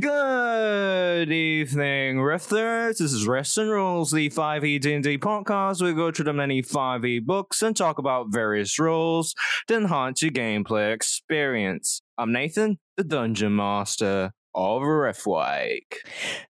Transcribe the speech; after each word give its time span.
Good 0.00 1.30
evening, 1.30 2.16
Rifters. 2.16 2.96
This 2.96 3.12
is 3.12 3.26
Rest 3.26 3.58
and 3.58 3.70
Rules, 3.70 4.10
the 4.10 4.30
5e 4.30 4.80
D&D 4.80 5.18
podcast. 5.18 5.82
We 5.82 5.92
go 5.92 6.10
through 6.10 6.24
the 6.24 6.32
many 6.32 6.62
5e 6.62 7.26
books 7.26 7.60
and 7.60 7.76
talk 7.76 7.98
about 7.98 8.32
various 8.32 8.78
rules 8.78 9.34
to 9.68 9.76
enhance 9.76 10.22
your 10.22 10.30
gameplay 10.30 10.94
experience. 10.94 12.00
I'm 12.16 12.32
Nathan, 12.32 12.78
the 12.96 13.04
Dungeon 13.04 13.54
Master 13.54 14.32
of 14.54 14.80
Riftwake. 14.80 15.96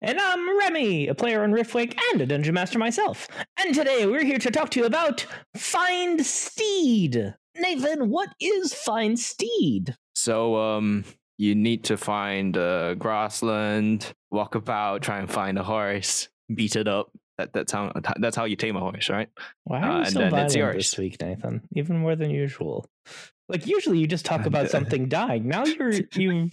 And 0.03 0.19
I'm 0.19 0.59
Remy, 0.59 1.07
a 1.07 1.15
player 1.15 1.43
on 1.43 1.51
Riftwake 1.51 1.97
and 2.11 2.21
a 2.21 2.27
Dungeon 2.27 2.53
Master 2.53 2.77
myself. 2.77 3.27
And 3.57 3.73
today 3.73 4.05
we're 4.05 4.23
here 4.23 4.37
to 4.37 4.51
talk 4.51 4.69
to 4.69 4.79
you 4.81 4.85
about 4.85 5.25
Find 5.57 6.23
Steed. 6.23 7.33
Nathan, 7.57 8.11
what 8.11 8.29
is 8.39 8.71
Find 8.71 9.17
Steed? 9.17 9.95
So, 10.13 10.57
um, 10.57 11.05
you 11.41 11.55
need 11.55 11.81
to 11.85 11.97
find 11.97 12.55
a 12.55 12.95
grassland, 12.99 14.13
walk 14.29 14.53
about, 14.55 15.01
try 15.01 15.17
and 15.19 15.29
find 15.29 15.57
a 15.57 15.63
horse, 15.63 16.29
beat 16.53 16.75
it 16.75 16.87
up. 16.87 17.09
That, 17.37 17.51
that's 17.53 17.71
how 17.71 17.91
that's 18.19 18.35
how 18.35 18.45
you 18.45 18.55
tame 18.55 18.75
a 18.75 18.79
horse, 18.79 19.09
right? 19.09 19.29
Why 19.63 19.79
are 19.81 19.85
you 19.85 19.97
Uh, 19.97 19.99
and 20.05 20.13
so 20.13 20.19
then 20.19 20.27
it's 20.27 20.33
violent 20.35 20.55
yours. 20.55 20.75
this 20.75 20.97
week, 20.99 21.19
Nathan? 21.19 21.61
Even 21.75 21.97
more 21.97 22.15
than 22.15 22.29
usual. 22.29 22.85
Like 23.49 23.65
usually 23.65 23.97
you 23.97 24.05
just 24.07 24.25
talk 24.25 24.45
about 24.51 24.69
something 24.69 25.09
dying. 25.09 25.47
Now 25.47 25.65
you're 25.65 25.91
you. 26.13 26.49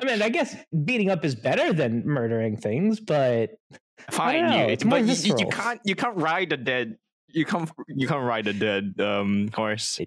I 0.00 0.04
mean, 0.06 0.22
I 0.22 0.30
guess 0.30 0.56
beating 0.84 1.10
up 1.10 1.24
is 1.24 1.34
better 1.34 1.72
than 1.74 2.06
murdering 2.06 2.56
things, 2.56 2.98
but 3.00 3.50
Fine, 4.10 4.48
know, 4.48 4.56
you, 4.66 4.72
it's 4.72 4.84
more 4.84 4.98
but 5.00 5.06
you, 5.08 5.14
you- 5.30 5.36
you 5.40 5.46
can't 5.48 5.80
you 5.84 5.94
can't 5.94 6.16
ride 6.16 6.52
a 6.52 6.56
dead 6.56 6.96
you 7.28 7.44
can't 7.44 7.70
you 7.88 8.06
can't 8.08 8.24
ride 8.24 8.46
a 8.48 8.52
dead 8.52 8.94
um 9.00 9.48
horse. 9.54 10.00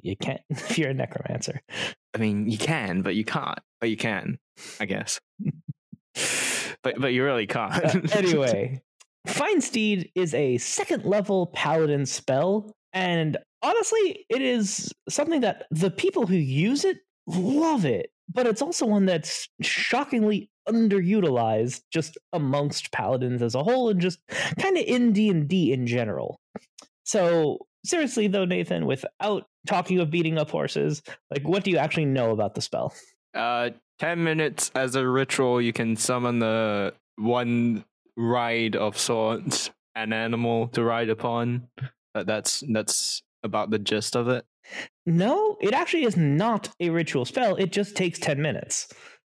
you 0.00 0.16
can't 0.16 0.40
if 0.50 0.78
you're 0.78 0.90
a 0.90 0.94
necromancer. 0.94 1.60
I 2.14 2.18
mean, 2.18 2.48
you 2.48 2.58
can, 2.58 3.02
but 3.02 3.14
you 3.14 3.24
can't. 3.24 3.58
But 3.80 3.90
you 3.90 3.96
can, 3.96 4.38
I 4.80 4.86
guess. 4.86 5.20
but 6.82 7.00
but 7.00 7.12
you 7.12 7.24
really 7.24 7.46
can't. 7.46 7.84
Uh, 7.84 8.00
anyway, 8.12 8.80
Steed 9.60 10.10
is 10.14 10.34
a 10.34 10.58
second 10.58 11.04
level 11.04 11.46
paladin 11.48 12.06
spell, 12.06 12.72
and 12.92 13.36
honestly, 13.62 14.24
it 14.28 14.42
is 14.42 14.92
something 15.08 15.40
that 15.40 15.66
the 15.70 15.90
people 15.90 16.26
who 16.26 16.36
use 16.36 16.84
it 16.84 16.98
love 17.26 17.84
it, 17.84 18.10
but 18.32 18.46
it's 18.46 18.62
also 18.62 18.86
one 18.86 19.06
that's 19.06 19.48
shockingly 19.62 20.50
underutilized 20.68 21.80
just 21.92 22.16
amongst 22.32 22.92
paladins 22.92 23.42
as 23.42 23.54
a 23.54 23.62
whole 23.62 23.88
and 23.88 24.00
just 24.00 24.20
kind 24.58 24.76
of 24.76 24.84
in 24.84 25.12
D&D 25.12 25.72
in 25.72 25.86
general. 25.86 26.40
So, 27.04 27.58
seriously 27.84 28.26
though, 28.28 28.44
Nathan, 28.44 28.86
without 28.86 29.46
talking 29.66 29.98
of 30.00 30.10
beating 30.10 30.38
up 30.38 30.50
horses, 30.50 31.02
like 31.30 31.46
what 31.46 31.64
do 31.64 31.70
you 31.70 31.78
actually 31.78 32.06
know 32.06 32.30
about 32.30 32.54
the 32.54 32.60
spell? 32.60 32.94
uh, 33.34 33.70
ten 33.98 34.22
minutes 34.22 34.70
as 34.74 34.94
a 34.94 35.06
ritual, 35.06 35.60
you 35.60 35.72
can 35.72 35.96
summon 35.96 36.38
the 36.38 36.94
one 37.16 37.84
ride 38.16 38.76
of 38.76 38.98
sorts, 38.98 39.70
an 39.94 40.12
animal 40.12 40.68
to 40.68 40.82
ride 40.82 41.08
upon. 41.08 41.68
That 42.14 42.26
that's 42.26 42.62
that's 42.68 43.22
about 43.42 43.70
the 43.70 43.78
gist 43.78 44.16
of 44.16 44.28
it. 44.28 44.44
No, 45.06 45.56
it 45.60 45.72
actually 45.74 46.04
is 46.04 46.16
not 46.16 46.68
a 46.78 46.90
ritual 46.90 47.24
spell. 47.24 47.56
It 47.56 47.72
just 47.72 47.96
takes 47.96 48.18
10 48.20 48.40
minutes. 48.40 48.88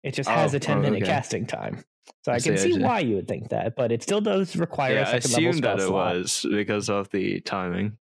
It 0.03 0.13
just 0.13 0.29
has 0.29 0.53
Oh, 0.53 0.57
a 0.57 0.59
10 0.59 0.77
oh, 0.77 0.81
minute 0.81 1.03
okay. 1.03 1.11
casting 1.11 1.45
time. 1.45 1.83
So 2.23 2.31
I, 2.31 2.35
I 2.35 2.39
can 2.39 2.43
see, 2.43 2.51
I 2.51 2.55
see 2.57 2.73
see. 2.75 2.79
why 2.79 2.99
you 2.99 3.15
would 3.15 3.27
think 3.27 3.49
that, 3.49 3.75
but 3.75 3.91
it 3.91 4.01
still 4.01 4.21
does 4.21 4.55
require 4.55 4.93
yeah, 4.93 5.11
a 5.11 5.15
I 5.15 5.19
second 5.19 5.31
level 5.31 5.49
assumed 5.49 5.57
spell 5.57 5.77
that 5.77 5.83
it 5.83 5.87
slot. 5.87 6.15
was 6.15 6.45
because 6.49 6.89
of 6.89 7.09
the 7.09 7.41
timing. 7.41 7.97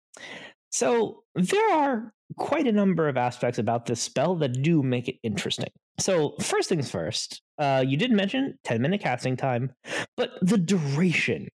So 0.72 1.24
there 1.36 1.74
are 1.74 2.14
quite 2.38 2.68
a 2.68 2.72
number 2.72 3.08
of 3.08 3.18
aspects 3.18 3.60
about 3.60 3.86
this 3.86 4.02
spell 4.02 4.36
that 4.38 4.62
do 4.62 4.84
make 4.84 5.08
it 5.08 5.18
interesting. 5.24 5.70
So 6.00 6.36
first 6.42 6.70
things 6.70 6.92
first, 6.92 7.42
uh, 7.58 7.84
you 7.86 7.98
did 7.98 8.12
mention 8.12 8.58
10 8.66 8.82
minute 8.82 9.02
casting 9.02 9.38
time, 9.38 9.72
but 10.18 10.32
the 10.42 10.58
duration 10.58 11.48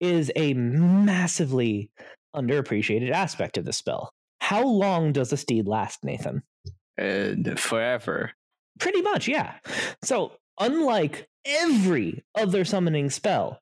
is 0.00 0.32
a 0.34 0.54
massively 0.54 1.90
underappreciated 2.34 3.10
aspect 3.10 3.56
of 3.56 3.64
the 3.64 3.72
spell. 3.72 4.10
How 4.40 4.66
long 4.66 5.12
does 5.12 5.32
a 5.32 5.36
steed 5.36 5.66
last, 5.66 6.04
Nathan? 6.04 6.42
Forever. 7.56 8.32
Pretty 8.78 9.02
much, 9.02 9.28
yeah. 9.28 9.54
So, 10.02 10.32
unlike 10.60 11.28
every 11.44 12.24
other 12.34 12.64
summoning 12.64 13.10
spell 13.10 13.60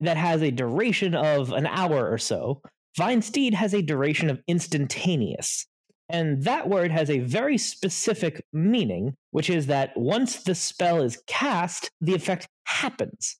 that 0.00 0.16
has 0.16 0.42
a 0.42 0.50
duration 0.50 1.14
of 1.14 1.52
an 1.52 1.66
hour 1.66 2.10
or 2.10 2.18
so, 2.18 2.62
Find 2.96 3.24
Steed 3.24 3.54
has 3.54 3.74
a 3.74 3.82
duration 3.82 4.30
of 4.30 4.40
instantaneous. 4.46 5.66
And 6.08 6.42
that 6.42 6.68
word 6.68 6.90
has 6.90 7.08
a 7.08 7.20
very 7.20 7.56
specific 7.56 8.44
meaning, 8.52 9.14
which 9.30 9.48
is 9.48 9.66
that 9.66 9.96
once 9.96 10.42
the 10.42 10.56
spell 10.56 11.00
is 11.02 11.22
cast, 11.26 11.90
the 12.00 12.14
effect 12.14 12.48
happens. 12.64 13.36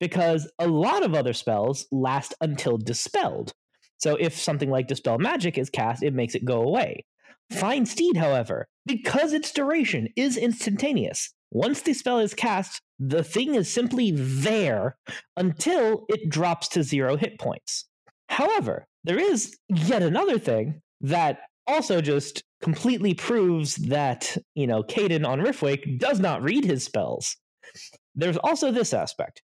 Because 0.00 0.50
a 0.58 0.66
lot 0.66 1.04
of 1.04 1.14
other 1.14 1.32
spells 1.32 1.86
last 1.92 2.34
until 2.40 2.78
dispelled. 2.78 3.52
So 3.98 4.16
if 4.16 4.38
something 4.38 4.70
like 4.70 4.88
Dispel 4.88 5.18
Magic 5.18 5.58
is 5.58 5.70
cast, 5.70 6.02
it 6.02 6.14
makes 6.14 6.34
it 6.34 6.44
go 6.44 6.62
away. 6.62 7.04
Find 7.50 7.86
Steed, 7.86 8.16
however, 8.16 8.66
because 8.86 9.32
its 9.32 9.52
duration 9.52 10.08
is 10.16 10.36
instantaneous, 10.36 11.32
once 11.50 11.82
the 11.82 11.94
spell 11.94 12.18
is 12.18 12.34
cast, 12.34 12.82
the 12.98 13.22
thing 13.22 13.54
is 13.54 13.72
simply 13.72 14.10
there 14.12 14.96
until 15.36 16.04
it 16.08 16.28
drops 16.28 16.68
to 16.68 16.82
zero 16.82 17.16
hit 17.16 17.38
points. 17.38 17.86
However, 18.36 18.86
there 19.04 19.18
is 19.18 19.56
yet 19.70 20.02
another 20.02 20.38
thing 20.38 20.82
that 21.00 21.38
also 21.66 22.02
just 22.02 22.42
completely 22.62 23.14
proves 23.14 23.76
that, 23.76 24.36
you 24.54 24.66
know, 24.66 24.82
Caden 24.82 25.26
on 25.26 25.40
Riftwake 25.40 25.98
does 25.98 26.20
not 26.20 26.42
read 26.42 26.62
his 26.62 26.84
spells. 26.84 27.34
There's 28.14 28.36
also 28.36 28.70
this 28.70 28.92
aspect. 28.92 29.40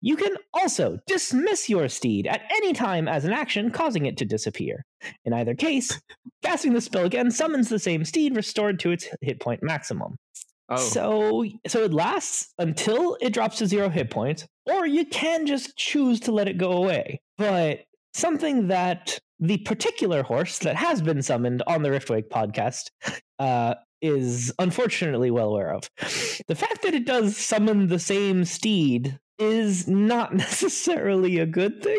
You 0.00 0.16
can 0.16 0.36
also 0.54 0.98
dismiss 1.08 1.68
your 1.68 1.88
steed 1.88 2.28
at 2.28 2.42
any 2.52 2.72
time 2.72 3.08
as 3.08 3.24
an 3.24 3.32
action, 3.32 3.72
causing 3.72 4.06
it 4.06 4.16
to 4.18 4.24
disappear. 4.24 4.84
In 5.24 5.32
either 5.32 5.56
case, 5.56 6.00
casting 6.44 6.72
the 6.72 6.80
spell 6.80 7.04
again 7.04 7.32
summons 7.32 7.68
the 7.68 7.80
same 7.80 8.04
steed 8.04 8.36
restored 8.36 8.78
to 8.78 8.92
its 8.92 9.08
hit 9.22 9.40
point 9.40 9.60
maximum. 9.60 10.14
Oh, 10.68 10.76
So 10.76 11.44
so 11.66 11.82
it 11.82 11.92
lasts 11.92 12.52
until 12.58 13.16
it 13.20 13.32
drops 13.32 13.58
to 13.58 13.66
zero 13.66 13.88
hit 13.88 14.10
points, 14.10 14.46
or 14.66 14.86
you 14.86 15.04
can 15.04 15.46
just 15.46 15.76
choose 15.76 16.20
to 16.20 16.32
let 16.32 16.46
it 16.46 16.58
go 16.58 16.72
away. 16.72 17.20
But 17.38 17.80
something 18.16 18.68
that 18.68 19.18
the 19.38 19.58
particular 19.58 20.22
horse 20.22 20.58
that 20.60 20.76
has 20.76 21.02
been 21.02 21.22
summoned 21.22 21.62
on 21.66 21.82
the 21.82 21.90
Riftwake 21.90 22.28
podcast 22.28 22.84
uh, 23.38 23.74
is 24.00 24.52
unfortunately 24.58 25.30
well 25.30 25.48
aware 25.50 25.72
of. 25.74 25.90
The 26.48 26.54
fact 26.54 26.82
that 26.82 26.94
it 26.94 27.04
does 27.06 27.36
summon 27.36 27.88
the 27.88 27.98
same 27.98 28.44
steed 28.44 29.18
is 29.38 29.86
not 29.86 30.34
necessarily 30.46 31.38
a 31.38 31.46
good 31.46 31.82
thing. 31.82 31.98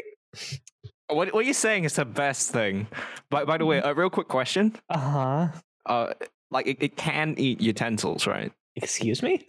what 1.10 1.34
what 1.34 1.44
are 1.46 1.48
you 1.48 1.54
saying 1.54 1.84
is 1.84 1.96
the 1.96 2.06
best 2.06 2.52
thing? 2.52 2.88
By 3.30 3.46
by 3.46 3.58
the 3.58 3.66
way, 3.66 3.78
a 3.84 3.94
real 3.94 4.10
quick 4.10 4.28
question. 4.28 4.76
Uh 4.90 4.98
huh. 4.98 5.48
Uh, 5.86 6.14
like 6.52 6.68
it, 6.68 6.78
it 6.82 6.98
can 6.98 7.36
eat 7.38 7.62
utensils, 7.62 8.26
right? 8.28 8.52
Excuse 8.76 9.22
me? 9.24 9.46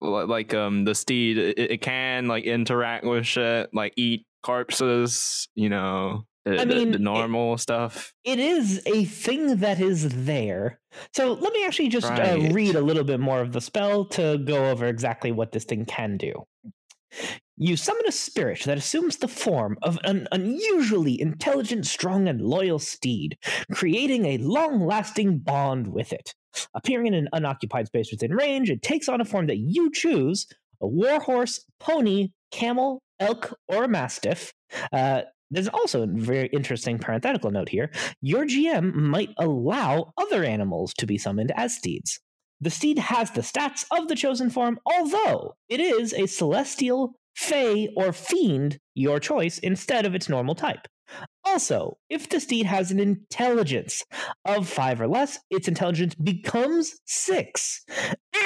Li- 0.00 0.24
Like 0.24 0.54
um, 0.54 0.84
the 0.84 0.94
steed, 0.94 1.36
it, 1.38 1.58
it 1.58 1.80
can 1.82 2.28
like 2.28 2.44
interact 2.44 3.04
with 3.04 3.26
shit, 3.26 3.70
like 3.74 3.92
eat 3.96 4.24
corpses. 4.42 5.48
You 5.54 5.68
know, 5.68 6.24
the, 6.44 6.60
I 6.60 6.64
the- 6.64 6.74
mean, 6.74 6.90
the 6.92 6.96
it- 6.96 7.00
normal 7.00 7.58
stuff. 7.58 8.12
it 8.24 8.38
is 8.38 8.82
a 8.86 9.04
thing 9.04 9.56
that 9.58 9.80
is 9.80 10.24
there. 10.26 10.80
So 11.14 11.32
let 11.34 11.52
me 11.52 11.64
actually 11.64 11.88
just 11.88 12.10
uh, 12.10 12.48
read 12.52 12.74
a 12.74 12.80
little 12.80 13.04
bit 13.04 13.20
more 13.20 13.40
of 13.40 13.52
the 13.52 13.60
spell 13.60 14.04
to 14.06 14.38
go 14.38 14.70
over 14.70 14.86
exactly 14.86 15.32
what 15.32 15.52
this 15.52 15.64
thing 15.64 15.84
can 15.84 16.16
do. 16.16 16.32
You 17.56 17.76
summon 17.76 18.04
a 18.06 18.12
spirit 18.12 18.62
that 18.64 18.78
assumes 18.78 19.18
the 19.18 19.28
form 19.28 19.76
of 19.82 19.98
an 20.04 20.26
unusually 20.32 21.20
intelligent, 21.20 21.86
strong, 21.86 22.26
and 22.28 22.40
loyal 22.40 22.78
steed, 22.78 23.36
creating 23.70 24.24
a 24.24 24.38
long 24.38 24.86
lasting 24.86 25.38
bond 25.40 25.88
with 25.88 26.12
it. 26.12 26.34
Appearing 26.74 27.08
in 27.08 27.14
an 27.14 27.28
unoccupied 27.32 27.88
space 27.88 28.10
within 28.10 28.32
range, 28.34 28.70
it 28.70 28.82
takes 28.82 29.08
on 29.08 29.20
a 29.20 29.24
form 29.24 29.46
that 29.48 29.58
you 29.58 29.90
choose 29.92 30.46
a 30.80 30.86
warhorse, 30.86 31.64
pony, 31.78 32.28
camel, 32.50 33.00
elk, 33.18 33.58
or 33.68 33.88
mastiff. 33.88 34.52
Uh, 34.92 35.22
there's 35.50 35.68
also 35.68 36.02
a 36.02 36.06
very 36.06 36.48
interesting 36.48 36.98
parenthetical 36.98 37.50
note 37.50 37.68
here. 37.68 37.90
Your 38.20 38.44
GM 38.44 38.94
might 38.94 39.30
allow 39.38 40.12
other 40.16 40.44
animals 40.44 40.94
to 40.94 41.06
be 41.06 41.18
summoned 41.18 41.52
as 41.56 41.76
steeds. 41.76 42.20
the 42.60 42.70
steed 42.70 42.98
has 42.98 43.30
the 43.30 43.40
stats 43.40 43.84
of 43.90 44.08
the 44.08 44.14
chosen 44.14 44.50
form, 44.50 44.78
although 44.84 45.54
it 45.68 45.80
is 45.80 46.12
a 46.12 46.26
celestial, 46.26 47.14
fey, 47.34 47.88
or 47.96 48.12
fiend, 48.12 48.78
your 48.94 49.18
choice, 49.18 49.58
instead 49.58 50.04
of 50.04 50.14
its 50.14 50.28
normal 50.28 50.54
type. 50.54 50.86
Also, 51.44 51.96
if 52.08 52.28
the 52.28 52.38
steed 52.38 52.66
has 52.66 52.90
an 52.90 53.00
intelligence 53.00 54.04
of 54.44 54.68
five 54.68 55.00
or 55.00 55.08
less, 55.08 55.38
its 55.50 55.66
intelligence 55.66 56.14
becomes 56.14 57.00
six, 57.06 57.84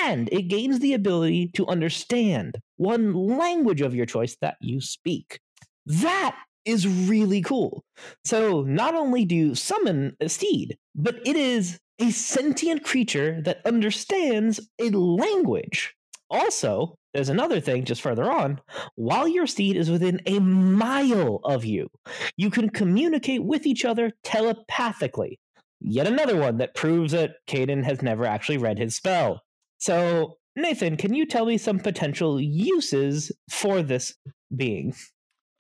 and 0.05 0.29
it 0.31 0.49
gains 0.49 0.81
the 0.81 0.93
ability 0.93 1.49
to 1.55 1.67
understand 1.67 2.59
one 2.77 3.15
language 3.15 3.81
of 3.81 3.95
your 3.95 4.05
choice 4.05 4.37
that 4.43 4.57
you 4.61 4.81
speak. 4.81 5.41
That 5.87 6.37
is 6.67 6.87
really 6.87 7.41
cool. 7.41 7.85
So, 8.25 8.63
not 8.63 8.95
only 8.95 9.25
do 9.25 9.35
you 9.35 9.55
summon 9.55 10.17
a 10.21 10.29
steed, 10.29 10.77
but 10.95 11.17
it 11.27 11.37
is 11.37 11.79
a 11.99 12.11
sentient 12.11 12.85
creature 12.85 13.41
that 13.45 13.65
understands 13.65 14.61
a 14.79 14.91
language. 14.91 15.95
Also, 16.31 16.97
there's 17.15 17.29
another 17.29 17.61
thing 17.61 17.85
just 17.85 18.03
further 18.03 18.31
on. 18.31 18.61
While 18.97 19.29
your 19.29 19.47
steed 19.47 19.77
is 19.77 19.91
within 19.91 20.21
a 20.27 20.39
mile 20.41 21.41
of 21.45 21.65
you, 21.65 21.89
you 22.37 22.51
can 22.51 22.69
communicate 22.71 23.45
with 23.45 23.67
each 23.67 23.85
other 23.85 24.13
telepathically. 24.23 25.39
Yet 25.81 26.07
another 26.07 26.37
one 26.37 26.59
that 26.59 26.75
proves 26.75 27.13
that 27.13 27.37
Caden 27.47 27.85
has 27.85 28.03
never 28.03 28.25
actually 28.27 28.59
read 28.59 28.79
his 28.79 28.97
spell. 28.97 29.44
So, 29.85 30.39
Nathan, 30.57 30.97
can 30.97 31.13
you 31.13 31.27
tell 31.27 31.45
me 31.45 31.59
some 31.59 31.79
potential 31.79 32.41
uses 32.41 33.31
for 33.51 33.83
this 33.83 34.15
being? 34.57 34.95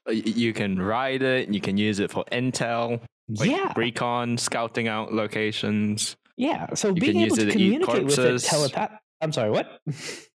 Uh, 0.08 0.12
You 0.12 0.54
can 0.54 0.80
ride 0.80 1.20
it. 1.20 1.52
You 1.52 1.60
can 1.60 1.76
use 1.76 1.98
it 1.98 2.10
for 2.10 2.24
intel, 2.32 3.02
like 3.28 3.50
yeah, 3.50 3.74
recon, 3.76 4.38
scouting 4.38 4.88
out 4.88 5.12
locations. 5.12 6.16
yeah. 6.38 6.72
So 6.72 6.88
you 6.88 6.94
being 6.94 7.20
able 7.20 7.36
to 7.36 7.44
to 7.44 7.52
communicate 7.52 8.06
with 8.06 8.18
it 8.18 8.38
telepath. 8.42 8.92
I'm 9.20 9.32
sorry, 9.32 9.50
what? 9.50 9.78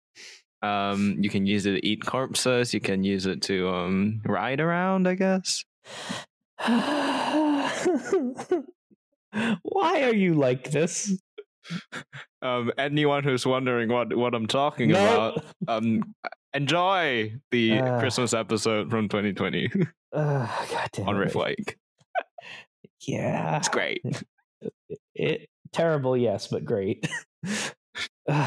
Um, 0.61 1.15
you 1.21 1.29
can 1.29 1.45
use 1.45 1.65
it 1.65 1.71
to 1.79 1.87
eat 1.87 2.05
corpses. 2.05 2.73
You 2.73 2.81
can 2.81 3.01
use 3.05 3.25
it 3.25 3.41
to 3.43 3.69
um 3.69 4.21
ride 4.25 4.59
around. 4.59 5.07
I 5.07 5.15
guess. 5.15 5.63
Why 9.63 10.03
are 10.03 10.13
you 10.13 10.33
like 10.33 10.69
this? 10.69 11.17
Um, 12.41 12.71
anyone 12.77 13.25
who's 13.25 13.45
wondering 13.45 13.89
what 13.89 14.15
what 14.15 14.33
I'm 14.33 14.47
talking 14.47 14.91
No. 14.91 15.33
about, 15.35 15.43
um, 15.67 16.15
enjoy 16.53 17.33
the 17.51 17.79
Uh. 17.79 17.99
Christmas 17.99 18.33
episode 18.33 18.89
from 18.89 19.09
2020 19.09 19.69
Ugh, 20.13 20.49
God 20.71 20.89
damn 20.93 21.07
on 21.09 21.15
it. 21.17 21.19
Rift 21.19 21.35
Lake. 21.35 21.75
Yeah. 23.05 23.57
It's 23.57 23.67
great. 23.67 24.01
It 25.15 25.49
terrible, 25.73 26.15
yes, 26.15 26.47
but 26.47 26.63
great. 26.63 27.09
but 28.25 28.45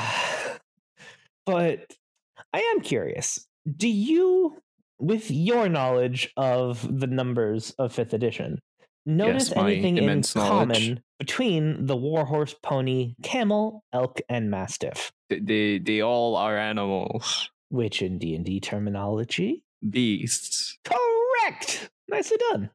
I 1.46 2.60
am 2.60 2.80
curious. 2.80 3.46
Do 3.76 3.88
you, 3.88 4.56
with 4.98 5.30
your 5.30 5.68
knowledge 5.68 6.32
of 6.36 6.98
the 7.00 7.06
numbers 7.06 7.72
of 7.78 7.92
fifth 7.92 8.14
edition, 8.14 8.58
notice 9.06 9.48
Yes, 9.50 9.56
anything 9.56 9.96
in 9.98 10.06
knowledge. 10.06 10.32
common 10.34 11.02
between 11.18 11.86
the 11.86 11.96
warhorse, 11.96 12.54
pony, 12.62 13.14
camel, 13.22 13.84
elk, 13.92 14.20
and 14.28 14.50
mastiff? 14.50 15.12
They, 15.28 15.40
they 15.40 15.78
they 15.78 16.00
all 16.02 16.36
are 16.36 16.56
animals, 16.58 17.48
Which 17.70 18.02
in 18.02 18.18
D 18.18 18.34
and 18.34 18.44
D 18.44 18.60
terminology, 18.60 19.64
beasts. 19.88 20.78
correct. 20.84 21.90
Nicely 22.08 22.36
done. 22.50 22.70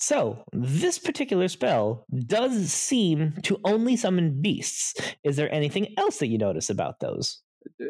So, 0.00 0.44
this 0.52 0.98
particular 0.98 1.48
spell 1.48 2.04
does 2.26 2.70
seem 2.72 3.32
to 3.44 3.58
only 3.64 3.96
summon 3.96 4.42
beasts. 4.42 4.94
Is 5.22 5.36
there 5.36 5.50
anything 5.54 5.94
else 5.96 6.18
that 6.18 6.26
you 6.26 6.36
notice 6.36 6.68
about 6.68 7.00
those? 7.00 7.40
Uh, 7.80 7.86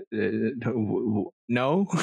no. 1.49 1.87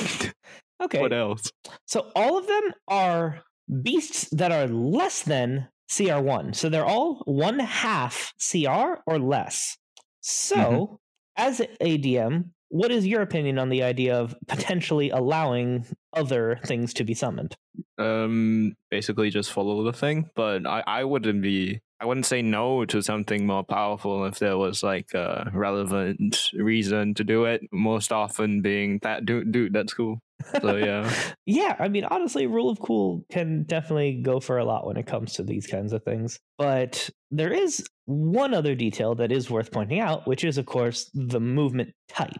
Okay. 0.83 0.99
what 0.99 1.13
else? 1.13 1.51
So, 1.85 2.11
all 2.15 2.39
of 2.39 2.47
them 2.47 2.73
are 2.87 3.43
beasts 3.81 4.29
that 4.31 4.51
are 4.51 4.67
less 4.67 5.23
than 5.23 5.67
CR1. 5.89 6.53
So, 6.55 6.69
they're 6.69 6.85
all 6.85 7.21
one 7.25 7.59
half 7.59 8.33
CR 8.39 9.01
or 9.05 9.19
less. 9.19 9.77
So, 10.21 10.55
Mhm. 10.55 10.97
as 11.37 11.61
a 11.79 11.97
DM, 11.97 12.51
what 12.69 12.91
is 12.91 13.05
your 13.05 13.21
opinion 13.21 13.57
on 13.59 13.69
the 13.69 13.83
idea 13.83 14.15
of 14.15 14.35
potentially 14.47 15.09
allowing 15.09 15.85
other 16.13 16.59
things 16.65 16.93
to 16.93 17.03
be 17.03 17.13
summoned? 17.13 17.55
Um, 17.97 18.75
basically 18.89 19.29
just 19.29 19.51
follow 19.51 19.83
the 19.83 19.93
thing. 19.93 20.29
But 20.35 20.65
I 20.65 20.83
I 20.87 21.03
wouldn't 21.03 21.41
be. 21.41 21.81
I 21.99 22.05
wouldn't 22.05 22.25
say 22.25 22.41
no 22.41 22.83
to 22.85 23.01
something 23.03 23.45
more 23.45 23.63
powerful 23.63 24.25
if 24.25 24.39
there 24.39 24.57
was 24.57 24.81
like 24.81 25.13
a 25.13 25.51
relevant 25.53 26.49
reason 26.53 27.13
to 27.13 27.23
do 27.23 27.45
it. 27.45 27.61
Most 27.71 28.11
often 28.11 28.61
being 28.61 28.99
that 29.03 29.25
dude, 29.25 29.51
dude, 29.51 29.73
that's 29.73 29.93
cool. 29.93 30.19
So 30.61 30.75
yeah. 30.75 31.11
Yeah, 31.45 31.75
I 31.79 31.89
mean, 31.89 32.05
honestly, 32.05 32.47
rule 32.47 32.69
of 32.69 32.79
cool 32.79 33.25
can 33.31 33.63
definitely 33.63 34.21
go 34.21 34.39
for 34.39 34.57
a 34.57 34.63
lot 34.63 34.85
when 34.85 34.95
it 34.95 35.05
comes 35.07 35.33
to 35.33 35.43
these 35.43 35.67
kinds 35.67 35.91
of 35.91 36.03
things. 36.03 36.39
But 36.57 37.09
there 37.29 37.51
is 37.51 37.85
one 38.05 38.53
other 38.53 38.75
detail 38.75 39.15
that 39.15 39.31
is 39.31 39.49
worth 39.49 39.71
pointing 39.71 39.99
out, 39.99 40.27
which 40.27 40.43
is, 40.43 40.57
of 40.57 40.65
course, 40.65 41.09
the 41.13 41.41
movement 41.41 41.93
type. 42.07 42.31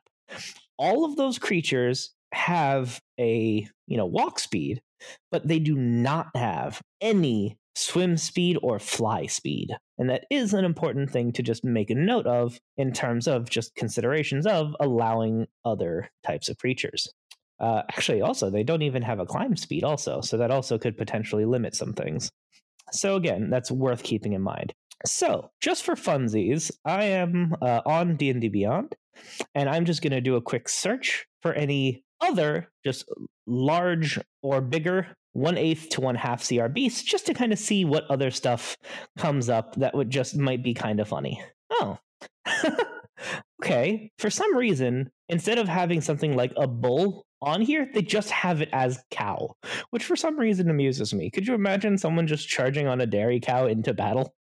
All 0.78 1.04
of 1.04 1.16
those 1.18 1.40
creatures 1.40 2.14
have 2.34 3.00
a 3.20 3.68
you 3.88 3.98
know 3.98 4.06
walk 4.06 4.40
speed, 4.40 4.82
but 5.32 5.48
they 5.48 5.60
do 5.60 5.76
not 5.76 6.28
have 6.36 6.82
any 7.02 7.58
swim 7.76 8.18
speed 8.18 8.58
or 8.62 8.80
fly 8.80 9.26
speed. 9.26 9.70
And 9.98 10.10
that 10.10 10.26
is 10.30 10.54
an 10.54 10.66
important 10.66 11.10
thing 11.12 11.32
to 11.34 11.44
just 11.44 11.64
make 11.64 11.90
a 11.90 11.96
note 11.96 12.28
of 12.28 12.60
in 12.78 12.92
terms 12.92 13.28
of 13.28 13.50
just 13.50 13.76
considerations 13.76 14.46
of 14.46 14.76
allowing 14.80 15.48
other 15.64 16.10
types 16.26 16.50
of 16.50 16.58
creatures. 16.58 17.08
Uh, 17.62 17.84
actually, 17.90 18.22
also, 18.22 18.50
they 18.50 18.64
don't 18.64 18.82
even 18.82 19.04
have 19.04 19.20
a 19.20 19.26
climb 19.26 19.56
speed, 19.56 19.84
also. 19.84 20.20
So 20.22 20.38
that 20.38 20.50
also 20.50 20.80
could 20.80 20.98
potentially 20.98 21.46
limit 21.46 21.76
some 21.76 21.94
things. 21.94 22.32
So, 22.92 23.16
again, 23.16 23.50
that's 23.52 23.72
worth 23.72 24.02
keeping 24.02 24.34
in 24.34 24.42
mind. 24.42 24.74
So, 25.06 25.52
just 25.62 25.84
for 25.84 25.96
funsies, 25.96 26.72
I 26.84 27.06
am 27.06 27.56
uh, 27.62 27.82
on 27.86 28.16
D&D 28.16 28.50
Beyond, 28.50 28.96
and 29.54 29.70
I'm 29.70 29.86
just 29.86 30.02
going 30.02 30.12
to 30.12 30.22
do 30.22 30.36
a 30.36 30.42
quick 30.42 30.68
search 30.68 31.28
for 31.42 31.54
any 31.54 32.04
other 32.20 32.70
just 32.84 33.06
large 33.48 34.20
or 34.42 34.62
bigger 34.62 35.08
one 35.34 35.58
eighth 35.58 35.90
to 35.90 36.02
one 36.02 36.16
half 36.16 36.48
CR 36.48 36.68
beasts, 36.68 37.04
just 37.04 37.26
to 37.28 37.34
kind 37.34 37.54
of 37.54 37.60
see 37.60 37.86
what 37.86 38.10
other 38.10 38.32
stuff 38.32 38.76
comes 39.18 39.50
up 39.50 39.76
that 39.76 39.96
would 39.96 40.10
just 40.10 40.36
might 40.36 40.64
be 40.64 40.74
kind 40.74 41.00
of 41.00 41.08
funny. 41.08 41.42
Oh, 41.72 41.98
okay. 43.64 44.12
For 44.20 44.30
some 44.30 44.56
reason, 44.56 45.10
instead 45.30 45.58
of 45.58 45.68
having 45.68 46.02
something 46.02 46.36
like 46.36 46.52
a 46.58 46.68
bull 46.68 47.26
on 47.42 47.62
here, 47.62 47.90
they 47.94 48.02
just 48.02 48.30
have 48.32 48.62
it 48.62 48.70
as 48.72 49.04
cow, 49.10 49.56
which 49.90 50.04
for 50.04 50.16
some 50.16 50.38
reason 50.40 50.70
amuses 50.70 51.14
me. 51.14 51.30
Could 51.30 51.48
you 51.48 51.54
imagine 51.54 51.98
someone 51.98 52.28
just 52.28 52.48
charging 52.48 52.88
on 52.88 53.02
a 53.02 53.06
dairy 53.06 53.40
cow 53.40 53.68
into 53.68 53.94
battle? 53.94 54.34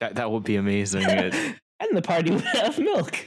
That 0.00 0.16
that 0.16 0.30
would 0.30 0.44
be 0.44 0.56
amazing. 0.56 1.06
And 1.82 1.96
the 1.96 2.02
party 2.02 2.30
would 2.30 2.42
have 2.42 2.78
milk. 2.78 3.18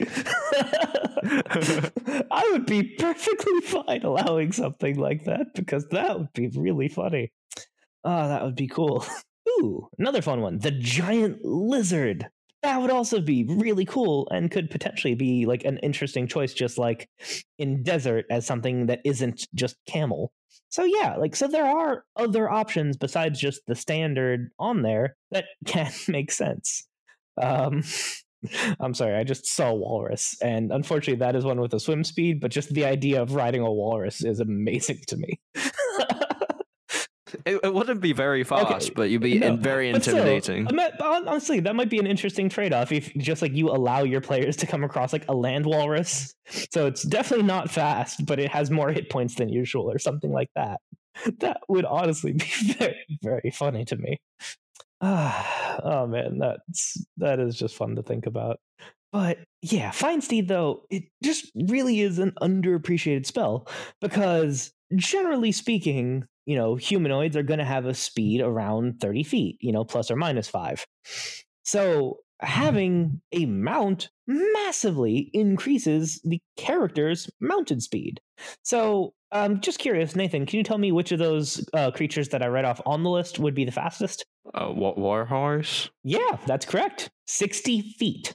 I 2.30 2.48
would 2.52 2.64
be 2.64 2.94
perfectly 2.98 3.60
fine 3.60 4.02
allowing 4.02 4.52
something 4.52 4.98
like 4.98 5.24
that 5.24 5.48
because 5.54 5.86
that 5.88 6.18
would 6.18 6.32
be 6.32 6.48
really 6.56 6.88
funny. 6.88 7.32
Oh, 8.02 8.28
that 8.28 8.42
would 8.42 8.56
be 8.56 8.66
cool. 8.66 9.04
Ooh, 9.48 9.88
another 9.98 10.22
fun 10.22 10.40
one. 10.40 10.58
The 10.58 10.70
giant 10.70 11.44
lizard. 11.44 12.30
That 12.62 12.80
would 12.80 12.90
also 12.90 13.20
be 13.20 13.44
really 13.44 13.84
cool 13.84 14.28
and 14.30 14.50
could 14.50 14.70
potentially 14.70 15.14
be 15.14 15.46
like 15.46 15.64
an 15.64 15.78
interesting 15.78 16.26
choice, 16.26 16.52
just 16.52 16.78
like 16.78 17.08
in 17.58 17.82
desert 17.82 18.24
as 18.30 18.46
something 18.46 18.86
that 18.86 19.00
isn't 19.04 19.46
just 19.54 19.76
camel. 19.86 20.32
So 20.68 20.84
yeah, 20.84 21.16
like 21.16 21.36
so 21.36 21.46
there 21.48 21.64
are 21.64 22.04
other 22.16 22.50
options 22.50 22.96
besides 22.96 23.40
just 23.40 23.60
the 23.66 23.74
standard 23.74 24.50
on 24.58 24.82
there 24.82 25.16
that 25.30 25.44
can 25.66 25.92
make 26.08 26.32
sense. 26.32 26.86
Um 27.40 27.82
I'm 28.80 28.94
sorry, 28.94 29.14
I 29.14 29.24
just 29.24 29.46
saw 29.46 29.72
walrus, 29.72 30.36
and 30.42 30.70
unfortunately, 30.70 31.18
that 31.20 31.36
is 31.36 31.44
one 31.44 31.60
with 31.60 31.74
a 31.74 31.80
swim 31.80 32.04
speed. 32.04 32.40
But 32.40 32.50
just 32.50 32.72
the 32.72 32.84
idea 32.84 33.22
of 33.22 33.34
riding 33.34 33.62
a 33.62 33.72
walrus 33.72 34.22
is 34.22 34.40
amazing 34.40 35.00
to 35.08 35.16
me. 35.16 35.40
it, 37.46 37.60
it 37.62 37.74
wouldn't 37.74 38.00
be 38.00 38.12
very 38.12 38.44
fast, 38.44 38.94
but 38.94 39.10
you'd 39.10 39.22
be 39.22 39.38
No, 39.38 39.48
in- 39.48 39.60
very 39.60 39.92
but 39.92 40.02
still, 40.02 40.16
intimidating. 40.16 40.68
I 40.68 40.72
mean, 40.72 40.90
honestly, 41.00 41.60
that 41.60 41.74
might 41.76 41.90
be 41.90 41.98
an 41.98 42.06
interesting 42.06 42.48
trade-off 42.48 42.92
if 42.92 43.12
just 43.14 43.42
like 43.42 43.52
you 43.52 43.68
allow 43.70 44.02
your 44.02 44.20
players 44.20 44.56
to 44.58 44.66
come 44.66 44.84
across 44.84 45.12
like 45.12 45.24
a 45.28 45.34
land 45.34 45.66
walrus. 45.66 46.34
So 46.70 46.86
it's 46.86 47.02
definitely 47.02 47.46
not 47.46 47.70
fast, 47.70 48.24
but 48.26 48.38
it 48.38 48.50
has 48.50 48.70
more 48.70 48.90
hit 48.90 49.10
points 49.10 49.34
than 49.34 49.48
usual, 49.48 49.90
or 49.90 49.98
something 49.98 50.32
like 50.32 50.50
that. 50.54 50.80
That 51.38 51.60
would 51.68 51.84
honestly 51.84 52.32
be 52.34 52.50
very, 52.78 53.06
very 53.22 53.50
funny 53.50 53.84
to 53.86 53.96
me. 53.96 54.18
Ah, 55.00 55.80
oh 55.84 56.06
man, 56.06 56.38
that's 56.38 57.04
that 57.18 57.40
is 57.40 57.56
just 57.58 57.74
fun 57.76 57.96
to 57.96 58.02
think 58.02 58.26
about. 58.26 58.60
But 59.12 59.38
yeah, 59.62 59.92
Find 59.92 60.22
Steed 60.22 60.48
though, 60.48 60.84
it 60.90 61.04
just 61.22 61.50
really 61.54 62.00
is 62.00 62.18
an 62.18 62.32
underappreciated 62.42 63.24
spell 63.24 63.68
because 64.00 64.72
generally 64.94 65.52
speaking, 65.52 66.24
you 66.46 66.56
know, 66.56 66.76
humanoids 66.76 67.36
are 67.36 67.42
going 67.42 67.58
to 67.58 67.64
have 67.64 67.86
a 67.86 67.94
speed 67.94 68.40
around 68.40 69.00
30 69.00 69.22
feet, 69.24 69.58
you 69.60 69.72
know, 69.72 69.84
plus 69.84 70.10
or 70.10 70.16
minus 70.16 70.48
five. 70.48 70.86
So 71.64 72.18
having 72.40 73.20
a 73.32 73.46
mount 73.46 74.10
massively 74.26 75.30
increases 75.32 76.20
the 76.24 76.40
character's 76.56 77.28
mounted 77.40 77.82
speed. 77.82 78.20
So, 78.62 79.14
um, 79.32 79.60
just 79.60 79.78
curious, 79.78 80.14
Nathan, 80.14 80.46
can 80.46 80.58
you 80.58 80.64
tell 80.64 80.78
me 80.78 80.92
which 80.92 81.12
of 81.12 81.18
those 81.18 81.64
uh, 81.74 81.90
creatures 81.90 82.28
that 82.28 82.42
I 82.42 82.46
read 82.46 82.64
off 82.64 82.80
on 82.86 83.02
the 83.02 83.10
list 83.10 83.38
would 83.38 83.54
be 83.54 83.64
the 83.64 83.72
fastest? 83.72 84.24
Uh, 84.54 84.68
what 84.68 84.98
warhorse? 84.98 85.90
Yeah, 86.04 86.38
that's 86.46 86.66
correct. 86.66 87.10
60 87.26 87.82
feet. 87.98 88.34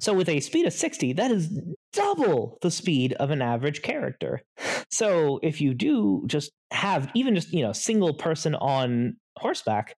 So, 0.00 0.14
with 0.14 0.28
a 0.28 0.40
speed 0.40 0.66
of 0.66 0.72
60, 0.72 1.12
that 1.14 1.30
is 1.30 1.60
double 1.92 2.58
the 2.62 2.70
speed 2.70 3.12
of 3.14 3.30
an 3.30 3.42
average 3.42 3.82
character. 3.82 4.42
So, 4.90 5.38
if 5.42 5.60
you 5.60 5.74
do 5.74 6.24
just 6.26 6.50
have 6.72 7.10
even 7.14 7.34
just, 7.34 7.52
you 7.52 7.62
know, 7.62 7.72
single 7.72 8.14
person 8.14 8.54
on 8.54 9.16
horseback, 9.38 9.94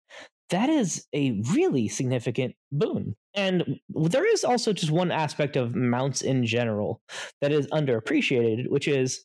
that 0.50 0.68
is 0.68 1.06
a 1.14 1.40
really 1.52 1.88
significant 1.88 2.54
boon. 2.70 3.14
And 3.34 3.80
there 3.88 4.30
is 4.30 4.44
also 4.44 4.72
just 4.72 4.92
one 4.92 5.10
aspect 5.10 5.56
of 5.56 5.74
mounts 5.74 6.20
in 6.20 6.44
general 6.44 7.00
that 7.40 7.52
is 7.52 7.66
underappreciated, 7.68 8.68
which 8.68 8.86
is 8.86 9.24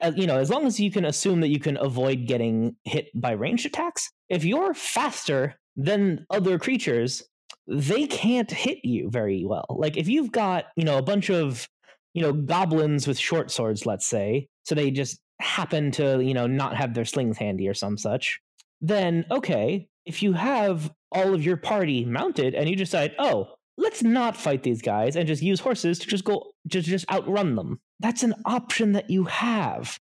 uh, 0.00 0.12
you 0.16 0.26
know, 0.26 0.38
as 0.38 0.50
long 0.50 0.66
as 0.66 0.80
you 0.80 0.90
can 0.90 1.04
assume 1.04 1.40
that 1.40 1.48
you 1.48 1.60
can 1.60 1.76
avoid 1.80 2.26
getting 2.26 2.74
hit 2.84 3.08
by 3.14 3.32
ranged 3.32 3.66
attacks, 3.66 4.10
if 4.28 4.44
you're 4.44 4.74
faster 4.74 5.54
than 5.76 6.26
other 6.30 6.58
creatures, 6.58 7.22
they 7.68 8.06
can't 8.06 8.50
hit 8.50 8.78
you 8.84 9.10
very 9.10 9.44
well. 9.44 9.66
Like 9.70 9.96
if 9.96 10.08
you've 10.08 10.32
got, 10.32 10.66
you 10.76 10.84
know, 10.84 10.98
a 10.98 11.02
bunch 11.02 11.30
of, 11.30 11.68
you 12.14 12.22
know, 12.22 12.32
goblins 12.32 13.06
with 13.06 13.18
short 13.18 13.50
swords, 13.50 13.86
let's 13.86 14.06
say, 14.06 14.48
so 14.64 14.74
they 14.74 14.90
just 14.90 15.18
happen 15.40 15.90
to, 15.92 16.22
you 16.22 16.34
know, 16.34 16.46
not 16.46 16.76
have 16.76 16.94
their 16.94 17.04
slings 17.04 17.38
handy 17.38 17.68
or 17.68 17.74
some 17.74 17.98
such, 17.98 18.40
then 18.80 19.24
okay, 19.30 19.88
if 20.04 20.22
you 20.22 20.32
have 20.32 20.92
all 21.12 21.34
of 21.34 21.44
your 21.44 21.56
party 21.56 22.04
mounted 22.04 22.54
and 22.54 22.68
you 22.68 22.76
decide, 22.76 23.14
oh, 23.18 23.48
let's 23.76 24.02
not 24.02 24.36
fight 24.36 24.62
these 24.62 24.82
guys 24.82 25.16
and 25.16 25.26
just 25.26 25.42
use 25.42 25.60
horses 25.60 25.98
to 25.98 26.06
just 26.06 26.24
go 26.24 26.52
just 26.66 26.88
just 26.88 27.10
outrun 27.10 27.54
them. 27.56 27.78
That's 28.00 28.22
an 28.22 28.34
option 28.44 28.92
that 28.92 29.10
you 29.10 29.24
have. 29.24 29.98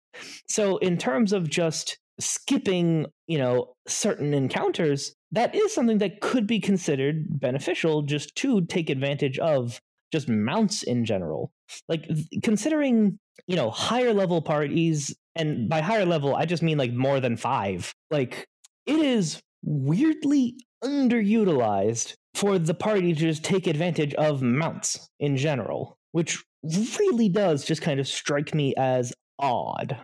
So 0.48 0.78
in 0.78 0.98
terms 0.98 1.34
of 1.34 1.50
just 1.50 1.98
skipping, 2.20 3.08
you 3.28 3.38
know, 3.38 3.76
certain 3.88 4.34
encounters, 4.34 5.16
that 5.34 5.56
is 5.56 5.74
something 5.74 5.98
that 5.98 6.22
could 6.22 6.48
be 6.48 6.60
considered 6.60 7.40
beneficial 7.40 8.04
just 8.04 8.36
to 8.36 8.66
take 8.66 8.90
advantage 8.90 9.40
of 9.40 9.80
just 10.12 10.30
mounts 10.30 10.84
in 10.84 11.06
general. 11.06 11.52
Like 11.90 12.08
considering, 12.44 13.18
you 13.48 13.56
know, 13.56 13.72
higher 13.72 14.14
level 14.14 14.42
parties 14.42 15.14
and 15.36 15.68
by 15.68 15.82
higher 15.82 16.06
level 16.06 16.36
I 16.36 16.46
just 16.46 16.62
mean 16.62 16.78
like 16.78 16.94
more 16.94 17.20
than 17.20 17.36
5. 17.36 17.92
Like 18.12 18.46
it 18.86 19.00
is 19.00 19.42
weirdly 19.64 20.56
underutilized 20.84 22.14
for 22.36 22.60
the 22.60 22.76
party 22.76 23.14
to 23.14 23.20
just 23.20 23.44
take 23.44 23.66
advantage 23.66 24.14
of 24.16 24.44
mounts 24.44 25.10
in 25.20 25.36
general, 25.36 25.98
which 26.12 26.44
really 26.64 27.30
does 27.30 27.66
just 27.66 27.82
kind 27.82 28.00
of 28.00 28.08
strike 28.08 28.54
me 28.54 28.76
as 28.78 29.14
odd 29.40 29.98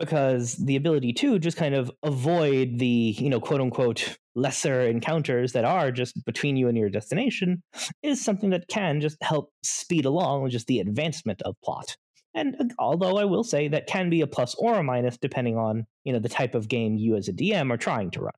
because 0.00 0.54
the 0.56 0.76
ability 0.76 1.12
to 1.12 1.38
just 1.38 1.56
kind 1.56 1.74
of 1.74 1.90
avoid 2.02 2.78
the, 2.78 3.14
you 3.18 3.30
know, 3.30 3.40
quote 3.40 3.60
unquote 3.60 4.16
lesser 4.36 4.82
encounters 4.82 5.52
that 5.52 5.64
are 5.64 5.90
just 5.90 6.24
between 6.24 6.56
you 6.56 6.68
and 6.68 6.78
your 6.78 6.90
destination 6.90 7.62
is 8.02 8.24
something 8.24 8.50
that 8.50 8.68
can 8.68 9.00
just 9.00 9.16
help 9.22 9.50
speed 9.62 10.04
along 10.04 10.48
just 10.50 10.66
the 10.66 10.78
advancement 10.78 11.42
of 11.42 11.56
plot. 11.64 11.96
And 12.34 12.54
uh, 12.60 12.64
although 12.78 13.16
I 13.16 13.24
will 13.24 13.42
say 13.42 13.66
that 13.68 13.86
can 13.86 14.10
be 14.10 14.20
a 14.20 14.26
plus 14.26 14.54
or 14.56 14.74
a 14.74 14.82
minus 14.82 15.16
depending 15.16 15.56
on, 15.56 15.86
you 16.04 16.12
know, 16.12 16.18
the 16.18 16.28
type 16.28 16.54
of 16.54 16.68
game 16.68 16.96
you 16.96 17.16
as 17.16 17.28
a 17.28 17.32
DM 17.32 17.72
are 17.72 17.78
trying 17.78 18.10
to 18.12 18.20
run. 18.20 18.34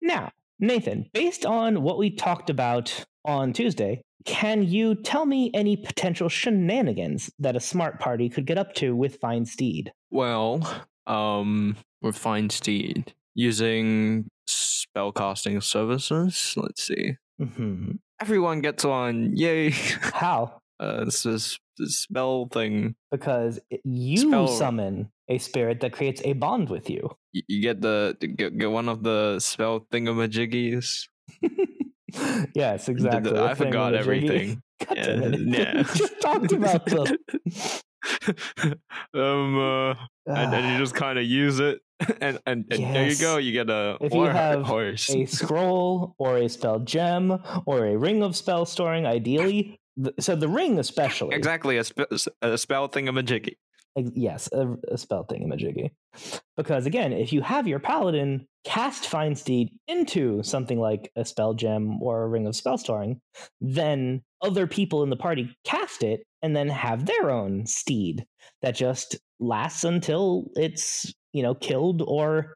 Now, 0.00 0.30
Nathan, 0.60 1.10
based 1.12 1.44
on 1.44 1.82
what 1.82 1.98
we 1.98 2.10
talked 2.10 2.48
about 2.48 3.04
on 3.24 3.52
Tuesday, 3.52 4.02
can 4.24 4.62
you 4.62 4.94
tell 4.94 5.26
me 5.26 5.50
any 5.54 5.76
potential 5.76 6.28
shenanigans 6.28 7.30
that 7.38 7.56
a 7.56 7.60
smart 7.60 7.98
party 7.98 8.28
could 8.28 8.46
get 8.46 8.58
up 8.58 8.74
to 8.74 8.94
with 8.94 9.16
Find 9.16 9.48
Steed? 9.48 9.92
Well, 10.10 10.84
um, 11.06 11.76
with 12.02 12.16
Find 12.16 12.52
Steed, 12.52 13.14
using 13.34 14.28
spellcasting 14.96 15.62
services, 15.62 16.54
let's 16.56 16.82
see. 16.86 17.16
Mm-hmm. 17.40 17.92
Everyone 18.20 18.60
gets 18.60 18.84
on. 18.84 19.36
Yay. 19.36 19.70
How? 20.00 20.60
Uh, 20.78 21.04
this 21.04 21.24
is 21.26 21.58
the 21.78 21.88
spell 21.88 22.48
thing. 22.52 22.94
Because 23.10 23.60
you 23.84 24.16
Spell- 24.18 24.48
summon 24.48 25.10
a 25.28 25.38
spirit 25.38 25.80
that 25.80 25.92
creates 25.92 26.20
a 26.24 26.32
bond 26.34 26.68
with 26.70 26.90
you. 26.90 27.10
You, 27.32 27.42
you 27.48 27.62
get 27.62 27.80
the 27.80 28.16
get, 28.36 28.56
get 28.58 28.70
one 28.70 28.88
of 28.88 29.02
the 29.02 29.38
spell 29.40 29.86
thingamajiggies. 29.92 31.04
yes, 32.54 32.86
The- 32.86 32.92
the- 32.92 32.98
exactly. 32.98 33.38
I 33.38 33.54
forgot 33.54 33.92
the 33.92 33.98
everything. 33.98 34.62
It. 34.92 35.40
Yeah. 35.46 35.82
just 35.82 36.20
talked 36.22 36.52
about 36.52 36.86
them. 36.86 37.06
um, 39.14 39.58
uh, 39.58 39.94
and 40.26 40.52
then 40.52 40.72
you 40.72 40.78
just 40.78 40.94
kind 40.94 41.18
of 41.18 41.24
use 41.26 41.60
it, 41.60 41.80
and 42.20 42.38
and, 42.46 42.64
and 42.70 42.94
there 42.94 43.08
you 43.08 43.16
go. 43.16 43.36
You 43.38 43.52
get 43.52 43.68
a 43.70 43.96
If 44.00 44.14
you 44.14 44.22
have 44.24 44.62
horse. 44.62 45.10
a 45.10 45.26
scroll 45.40 46.14
or 46.18 46.38
a 46.38 46.48
spell 46.48 46.78
gem 46.80 47.38
or 47.66 47.86
a 47.86 47.96
ring 47.96 48.22
of 48.22 48.36
spell 48.36 48.64
storing, 48.66 49.06
ideally. 49.06 49.78
So 50.18 50.34
the 50.36 50.48
ring, 50.48 50.78
especially, 50.78 51.34
Exactly 51.34 51.76
a, 51.76 51.84
spe- 51.84 52.10
a 52.40 52.56
spell 52.56 52.88
thingamajiggy. 52.88 53.56
Yes, 53.96 54.48
a, 54.52 54.76
a 54.88 54.96
spell 54.96 55.26
thingamajiggy. 55.26 55.90
Because 56.56 56.86
again, 56.86 57.12
if 57.12 57.32
you 57.32 57.40
have 57.42 57.66
your 57.66 57.78
paladin 57.80 58.46
cast 58.64 59.06
Find 59.06 59.36
Steed 59.36 59.70
into 59.88 60.42
something 60.42 60.78
like 60.78 61.10
a 61.16 61.24
spell 61.24 61.54
gem 61.54 62.00
or 62.02 62.22
a 62.22 62.28
ring 62.28 62.46
of 62.46 62.54
spell 62.54 62.78
storing, 62.78 63.20
then 63.60 64.22
other 64.42 64.66
people 64.66 65.02
in 65.02 65.10
the 65.10 65.16
party 65.16 65.54
cast 65.64 66.02
it 66.02 66.22
and 66.42 66.54
then 66.54 66.68
have 66.68 67.06
their 67.06 67.30
own 67.30 67.66
steed 67.66 68.24
that 68.62 68.74
just 68.74 69.18
lasts 69.40 69.84
until 69.84 70.46
it's 70.56 71.12
you 71.32 71.42
know 71.42 71.54
killed 71.54 72.02
or 72.06 72.54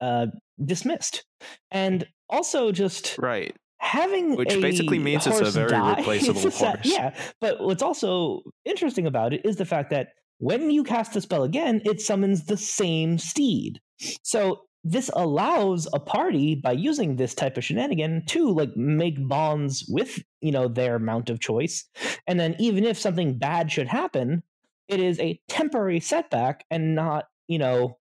uh, 0.00 0.26
dismissed. 0.64 1.24
And 1.70 2.06
also 2.28 2.72
just 2.72 3.16
Right. 3.18 3.54
having 3.78 4.36
Which 4.36 4.54
a 4.54 4.60
basically 4.60 4.98
means 4.98 5.26
it's 5.26 5.40
a 5.40 5.50
very 5.50 5.70
die- 5.70 5.96
replaceable 5.98 6.40
horse. 6.50 6.80
Yeah, 6.84 7.14
but 7.40 7.60
what's 7.60 7.82
also 7.82 8.42
interesting 8.64 9.06
about 9.06 9.32
it 9.34 9.42
is 9.44 9.56
the 9.56 9.64
fact 9.66 9.90
that 9.90 10.08
when 10.42 10.72
you 10.72 10.82
cast 10.82 11.12
the 11.12 11.20
spell 11.20 11.44
again, 11.44 11.80
it 11.84 12.00
summons 12.00 12.46
the 12.46 12.56
same 12.56 13.16
steed. 13.16 13.80
So 14.24 14.62
this 14.82 15.08
allows 15.14 15.86
a 15.92 16.00
party 16.00 16.56
by 16.56 16.72
using 16.72 17.14
this 17.14 17.32
type 17.32 17.56
of 17.56 17.62
shenanigan 17.64 18.24
to 18.26 18.48
like 18.50 18.76
make 18.76 19.14
bonds 19.28 19.86
with 19.88 20.18
you 20.40 20.50
know 20.50 20.66
their 20.66 20.98
mount 20.98 21.30
of 21.30 21.38
choice, 21.38 21.84
and 22.26 22.40
then 22.40 22.56
even 22.58 22.82
if 22.84 22.98
something 22.98 23.38
bad 23.38 23.70
should 23.70 23.86
happen, 23.86 24.42
it 24.88 24.98
is 24.98 25.20
a 25.20 25.40
temporary 25.46 26.00
setback 26.00 26.64
and 26.72 26.96
not 26.96 27.26
you 27.46 27.58
know 27.60 27.96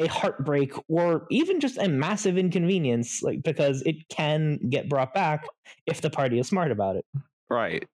a 0.00 0.08
heartbreak 0.08 0.72
or 0.88 1.28
even 1.30 1.60
just 1.60 1.78
a 1.78 1.88
massive 1.88 2.36
inconvenience 2.36 3.22
like 3.22 3.40
because 3.44 3.80
it 3.86 3.94
can 4.08 4.58
get 4.68 4.88
brought 4.88 5.14
back 5.14 5.46
if 5.86 6.00
the 6.00 6.10
party 6.10 6.40
is 6.40 6.48
smart 6.48 6.72
about 6.72 6.96
it 6.96 7.04
Right. 7.48 7.86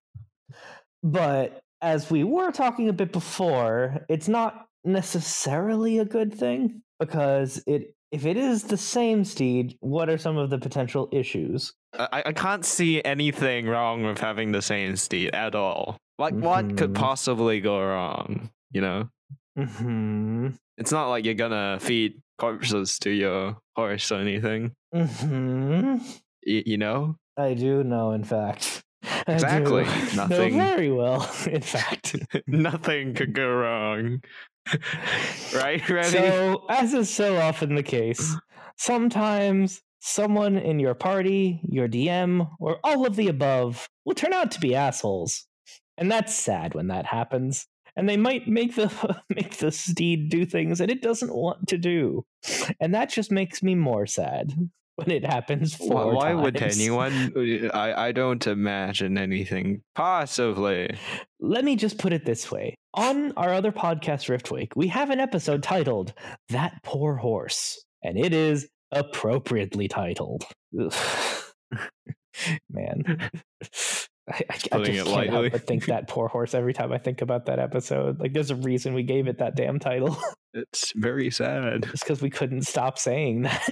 but 1.03 1.61
as 1.83 2.11
we 2.11 2.25
were 2.25 2.51
talking 2.51 2.89
a 2.89 2.93
bit 2.93 3.13
before 3.13 4.05
it's 4.09 4.29
not 4.29 4.67
necessarily 4.85 5.99
a 5.99 6.05
good 6.05 6.35
thing 6.35 6.83
because 6.99 7.63
it 7.67 7.95
if 8.13 8.27
it 8.27 8.37
is 8.37 8.65
the 8.65 8.77
same 8.77 9.25
steed 9.25 9.77
what 9.81 10.09
are 10.09 10.19
some 10.19 10.37
of 10.37 10.51
the 10.51 10.59
potential 10.59 11.09
issues 11.13 11.73
I, 11.99 12.23
I 12.27 12.33
can't 12.33 12.65
see 12.65 13.03
anything 13.05 13.67
wrong 13.67 14.05
with 14.05 14.19
having 14.19 14.53
the 14.53 14.63
same 14.63 14.95
steed 14.95 15.35
at 15.35 15.57
all. 15.57 15.97
Like, 16.21 16.35
what 16.35 16.77
could 16.77 16.91
Mhm. 16.91 16.95
possibly 16.95 17.61
go 17.61 17.83
wrong? 17.85 18.51
You 18.71 18.81
know, 18.83 19.09
hmm 19.57 20.49
it's 20.79 20.93
not 20.93 21.09
like 21.09 21.25
you're 21.25 21.35
gonna 21.35 21.79
feed 21.81 22.23
corpses 22.39 22.97
to 23.01 23.11
your 23.11 23.57
horse 23.75 24.13
or 24.13 24.21
anything. 24.21 24.73
hmm 24.95 25.97
Y- 26.47 26.63
you 26.65 26.79
know, 26.79 27.17
i 27.37 27.55
do 27.55 27.83
know 27.85 28.13
in 28.13 28.23
fact 28.25 28.83
Exactly. 29.27 29.85
Nothing- 30.17 30.55
very 30.55 30.91
well 30.91 31.23
in 31.51 31.63
fact 31.63 32.17
nothing 32.47 33.15
could 33.15 33.33
go 33.33 33.49
wrong. 33.49 34.21
right? 35.55 35.87
Ready? 35.89 36.09
So, 36.11 36.65
as 36.69 36.93
is 36.93 37.09
so 37.11 37.37
often 37.39 37.75
the 37.75 37.83
case, 37.83 38.37
sometimes 38.77 39.81
someone 40.01 40.57
in 40.57 40.79
your 40.79 40.95
party, 40.95 41.61
your 41.69 41.89
DM, 41.89 42.49
or 42.59 42.79
all 42.85 43.07
of 43.07 43.17
the 43.17 43.29
above 43.29 43.89
will 44.05 44.15
turn 44.15 44.33
out 44.33 44.51
to 44.53 44.61
be 44.61 44.75
assholes. 44.75 45.47
And 45.97 46.11
that's 46.11 46.35
sad 46.35 46.75
when 46.75 46.89
that 46.89 47.07
happens. 47.07 47.67
And 47.97 48.09
they 48.09 48.17
might 48.17 48.47
make 48.49 48.77
the 48.77 49.21
make 49.29 49.57
the 49.59 49.73
steed 49.73 50.31
do 50.31 50.47
things 50.47 50.79
that 50.79 50.91
it 50.91 51.03
doesn't 51.03 51.35
want 51.35 51.69
to 51.69 51.79
do. 51.79 52.25
And 52.79 52.95
that 52.95 53.11
just 53.11 53.31
makes 53.31 53.63
me 53.63 53.75
more 53.75 54.07
sad 54.07 54.53
when 55.01 55.17
it 55.17 55.25
happens 55.25 55.77
Why, 55.79 55.89
four 55.89 56.15
why 56.15 56.35
would 56.35 56.57
times. 56.57 56.79
anyone? 56.79 57.33
I 57.75 58.09
I 58.09 58.13
don't 58.13 58.47
imagine 58.47 59.19
anything 59.19 59.83
possibly. 59.95 60.97
Let 61.41 61.65
me 61.65 61.77
just 61.77 61.99
put 61.99 62.13
it 62.13 62.25
this 62.25 62.51
way. 62.51 62.77
On 62.95 63.33
our 63.33 63.53
other 63.53 63.73
podcast, 63.73 64.29
Riftwake, 64.29 64.73
we 64.77 64.89
have 64.89 65.11
an 65.11 65.21
episode 65.21 65.63
titled 65.63 66.13
That 66.49 66.83
Poor 66.83 67.17
Horse, 67.17 67.83
and 68.03 68.19
it 68.19 68.33
is 68.33 68.69
appropriately 68.93 69.89
titled. 69.89 70.45
Man. 72.71 73.31
I, 74.31 74.45
I, 74.49 74.55
I 74.73 74.79
just 74.85 75.07
can't 75.07 75.31
help 75.31 75.53
but 75.53 75.67
think 75.67 75.87
that 75.87 76.09
poor 76.09 76.29
horse 76.29 76.55
every 76.55 76.73
time 76.73 76.93
I 76.93 76.99
think 76.99 77.21
about 77.21 77.47
that 77.47 77.59
episode. 77.59 78.21
Like, 78.21 78.33
there's 78.33 78.51
a 78.51 78.57
reason 78.57 78.95
we 78.95 79.03
gave 79.03 79.27
it 79.27 79.39
that 79.39 79.57
damn 79.57 79.79
title. 79.79 80.17
It's 80.55 80.93
very 80.95 81.31
sad. 81.31 81.85
It's 81.93 82.03
because 82.03 82.23
we 82.23 82.31
couldn't 82.31 82.63
stop 82.63 82.99
saying 82.99 83.43
that. 83.43 83.69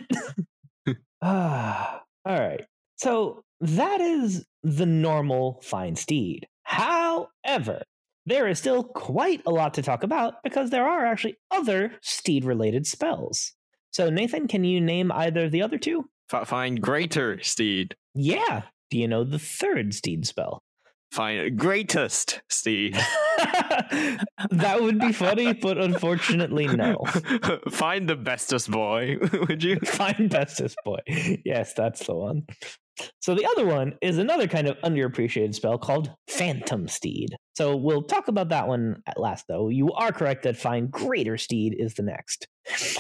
Ah, 1.23 2.03
all 2.25 2.39
right. 2.39 2.65
So 2.97 3.43
that 3.61 4.01
is 4.01 4.45
the 4.63 4.87
normal 4.87 5.61
find 5.63 5.99
steed. 5.99 6.47
However, 6.63 7.83
there 8.27 8.47
is 8.49 8.59
still 8.59 8.85
quite 8.85 9.43
a 9.47 9.51
lot 9.51 9.75
to 9.75 9.83
talk 9.83 10.03
about 10.03 10.43
because 10.43 10.71
there 10.71 10.87
are 10.87 11.07
actually 11.07 11.39
other 11.51 11.93
steed 12.03 12.45
related 12.45 12.87
spells. 12.87 13.53
So, 13.91 14.11
Nathan, 14.11 14.49
can 14.49 14.65
you 14.65 14.81
name 14.81 15.11
either 15.11 15.47
of 15.47 15.51
the 15.51 15.63
other 15.63 15.79
two? 15.79 16.11
Find 16.29 16.81
greater 16.81 17.43
steed. 17.43 17.95
Yeah. 18.15 18.63
Do 18.91 18.99
you 18.99 19.09
know 19.09 19.25
the 19.25 19.39
third 19.39 19.95
steed 19.95 20.27
spell? 20.27 20.63
Find 21.11 21.59
greatest 21.59 22.43
steed. 22.51 22.99
that 24.51 24.79
would 24.81 24.99
be 24.99 25.13
funny, 25.13 25.53
but 25.53 25.79
unfortunately, 25.79 26.67
no. 26.67 26.97
find 27.71 28.09
the 28.09 28.17
bestest 28.17 28.71
boy. 28.71 29.19
Would 29.49 29.63
you? 29.63 29.79
Find 29.85 30.29
bestest 30.31 30.77
boy. 30.85 31.01
Yes, 31.45 31.75
that's 31.75 32.07
the 32.07 32.15
one. 32.15 32.43
So 33.21 33.35
the 33.35 33.47
other 33.47 33.65
one 33.65 33.95
is 34.03 34.19
another 34.19 34.49
kind 34.49 34.67
of 34.67 34.77
underappreciated 34.79 35.55
spell 35.55 35.79
called 35.79 36.11
Phantom 36.29 36.89
Steed. 36.89 37.37
So 37.57 37.77
we'll 37.77 38.03
talk 38.03 38.29
about 38.29 38.49
that 38.49 38.67
one 38.67 39.03
at 39.07 39.21
last, 39.21 39.47
though. 39.49 39.69
You 39.69 39.93
are 39.93 40.13
correct 40.13 40.43
that 40.43 40.57
Find 40.57 40.91
Greater 40.91 41.39
Steed 41.39 41.77
is 41.79 41.95
the 41.95 42.03
next. 42.03 42.49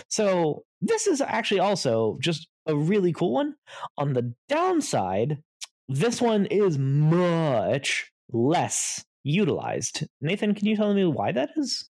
So 0.08 0.62
this 0.80 1.06
is 1.06 1.20
actually 1.20 1.60
also 1.60 2.18
just 2.20 2.48
a 2.66 2.76
really 2.76 3.12
cool 3.12 3.32
one. 3.32 3.54
On 3.96 4.12
the 4.12 4.34
downside, 4.48 5.38
this 5.88 6.20
one 6.20 6.46
is 6.46 6.78
much 6.78 8.12
less 8.30 9.04
utilized. 9.24 10.06
Nathan, 10.20 10.54
can 10.54 10.66
you 10.66 10.76
tell 10.76 10.92
me 10.94 11.04
why 11.04 11.32
that 11.32 11.50
is? 11.56 11.88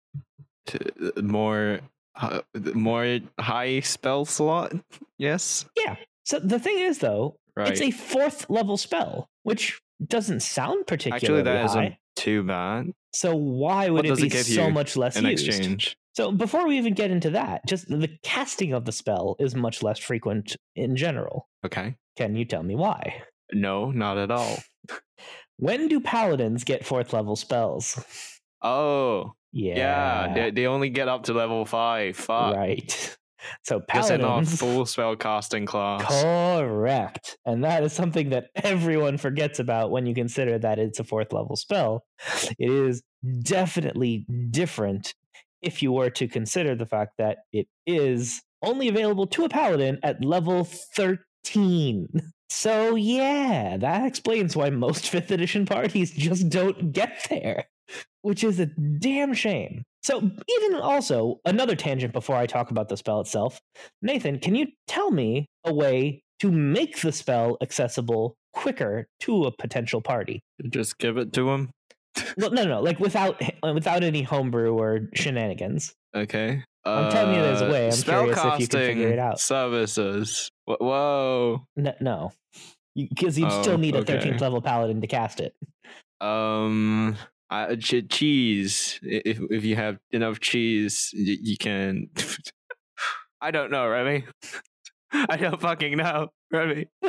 More, 1.21 1.79
uh, 2.15 2.41
more 2.73 3.19
high 3.39 3.79
spell 3.81 4.25
slot. 4.25 4.73
Yes. 5.17 5.65
Yeah. 5.77 5.95
So 6.25 6.39
the 6.39 6.59
thing 6.59 6.79
is, 6.79 6.99
though, 6.99 7.37
Right. 7.55 7.71
it's 7.71 7.81
a 7.81 7.91
fourth 7.91 8.49
level 8.49 8.77
spell, 8.77 9.29
which 9.43 9.79
doesn't 10.05 10.41
sound 10.41 10.85
particularly 10.87 11.39
Actually, 11.39 11.43
that 11.43 11.57
high. 11.69 11.83
isn't 11.85 11.95
too 12.15 12.43
bad. 12.43 12.87
So 13.13 13.35
why 13.35 13.89
would 13.89 14.07
What 14.07 14.19
it 14.19 14.31
be 14.31 14.37
it 14.37 14.43
so 14.45 14.69
much 14.69 14.95
less 14.97 15.15
In 15.17 15.25
used? 15.25 15.47
exchange. 15.47 15.97
So 16.15 16.31
before 16.31 16.67
we 16.67 16.77
even 16.77 16.93
get 16.93 17.11
into 17.11 17.29
that, 17.31 17.61
just 17.67 17.87
the 17.87 18.09
casting 18.23 18.73
of 18.73 18.85
the 18.85 18.91
spell 18.91 19.35
is 19.39 19.55
much 19.55 19.81
less 19.81 19.99
frequent 19.99 20.55
in 20.75 20.95
general. 20.95 21.47
Okay. 21.65 21.95
Can 22.17 22.35
you 22.35 22.45
tell 22.45 22.63
me 22.63 22.75
why? 22.75 23.21
No, 23.53 23.91
not 23.91 24.17
at 24.17 24.29
all. 24.31 24.57
When 25.57 25.87
do 25.87 25.99
paladins 25.99 26.63
get 26.63 26.85
fourth 26.85 27.13
level 27.13 27.35
spells? 27.35 27.99
Oh, 28.61 29.33
Yeah, 29.51 29.75
yeah. 29.75 30.33
they, 30.33 30.51
they 30.51 30.65
only 30.67 30.89
get 30.89 31.07
up 31.07 31.23
to 31.23 31.33
level 31.33 31.65
five. 31.65 32.15
Fuck. 32.17 32.55
right. 32.55 33.17
So 33.63 33.79
Guess 33.79 34.09
paladins 34.09 34.59
full 34.59 34.85
spell 34.87 35.15
casting 35.15 35.65
class. 35.65 36.03
Correct. 36.21 37.37
And 37.45 37.63
that 37.63 37.81
is 37.83 37.93
something 37.93 38.31
that 38.31 38.47
everyone 38.55 39.17
forgets 39.17 39.59
about 39.59 39.89
when 39.89 40.05
you 40.05 40.13
consider 40.13 40.57
that 40.59 40.79
it's 40.79 40.99
a 40.99 41.03
fourth 41.05 41.31
level 41.31 41.55
spell. 41.55 42.03
It 42.59 42.69
is 42.69 43.03
definitely 43.43 44.25
different 44.49 45.13
if 45.61 45.81
you 45.81 45.93
were 45.93 46.09
to 46.09 46.27
consider 46.27 46.75
the 46.75 46.87
fact 46.87 47.13
that 47.19 47.37
it 47.53 47.67
is 47.85 48.41
only 48.63 48.89
available 48.89 49.27
to 49.27 49.45
a 49.45 49.49
paladin 49.49 49.99
at 50.03 50.25
level 50.25 50.65
13. 50.65 52.07
So, 52.49 52.95
yeah, 52.95 53.77
that 53.77 54.05
explains 54.05 54.55
why 54.55 54.69
most 54.69 55.03
5th 55.11 55.31
edition 55.31 55.65
parties 55.65 56.11
just 56.11 56.49
don't 56.49 56.91
get 56.91 57.25
there, 57.29 57.65
which 58.21 58.43
is 58.43 58.59
a 58.59 58.65
damn 58.65 59.33
shame. 59.33 59.83
So, 60.03 60.19
even 60.19 60.75
also, 60.75 61.39
another 61.45 61.75
tangent 61.75 62.13
before 62.13 62.35
I 62.35 62.45
talk 62.45 62.71
about 62.71 62.87
the 62.87 62.97
spell 62.97 63.19
itself. 63.19 63.59
Nathan, 64.01 64.39
can 64.39 64.55
you 64.55 64.67
tell 64.87 65.11
me 65.11 65.47
a 65.65 65.73
way 65.73 66.21
to 66.39 66.51
make 66.51 67.01
the 67.01 67.11
spell 67.11 67.57
accessible 67.61 68.35
quicker 68.53 69.07
to 69.21 69.45
a 69.45 69.51
potential 69.51 70.01
party? 70.01 70.41
Just 70.69 70.97
give 70.97 71.17
it 71.17 71.33
to 71.33 71.49
him. 71.49 71.71
Well, 72.37 72.51
no, 72.51 72.63
no, 72.63 72.69
no, 72.69 72.81
like 72.81 72.99
without 72.99 73.41
without 73.63 74.03
any 74.03 74.23
homebrew 74.23 74.73
or 74.73 75.09
shenanigans. 75.13 75.93
Okay. 76.15 76.63
I'm 76.89 77.11
telling 77.11 77.35
you 77.35 77.41
there's 77.41 77.61
a 77.61 77.69
way. 77.69 77.87
I'm 77.89 77.93
curious 77.93 78.37
if 78.37 78.59
you 78.59 78.67
can 78.67 78.79
figure 78.85 79.07
it 79.09 79.19
out. 79.19 79.39
Services. 79.39 80.49
Whoa. 80.65 81.65
No, 81.75 81.93
no. 82.01 82.31
because 82.95 83.37
you'd 83.37 83.49
Oh, 83.51 83.61
still 83.61 83.77
need 83.77 83.95
a 83.95 83.99
okay. 83.99 84.17
13th 84.17 84.41
level 84.41 84.61
paladin 84.61 85.01
to 85.01 85.07
cast 85.07 85.39
it. 85.39 85.55
Um, 86.21 87.15
I, 87.49 87.75
ch- 87.75 88.07
cheese. 88.09 88.99
If 89.03 89.39
if 89.51 89.63
you 89.63 89.75
have 89.75 89.97
enough 90.11 90.39
cheese, 90.39 91.11
y- 91.15 91.37
you 91.41 91.57
can. 91.57 92.09
I 93.41 93.51
don't 93.51 93.71
know, 93.71 93.87
Remy. 93.87 94.25
I 95.11 95.37
don't 95.37 95.61
fucking 95.61 95.97
know, 95.97 96.29
Remy. 96.51 96.87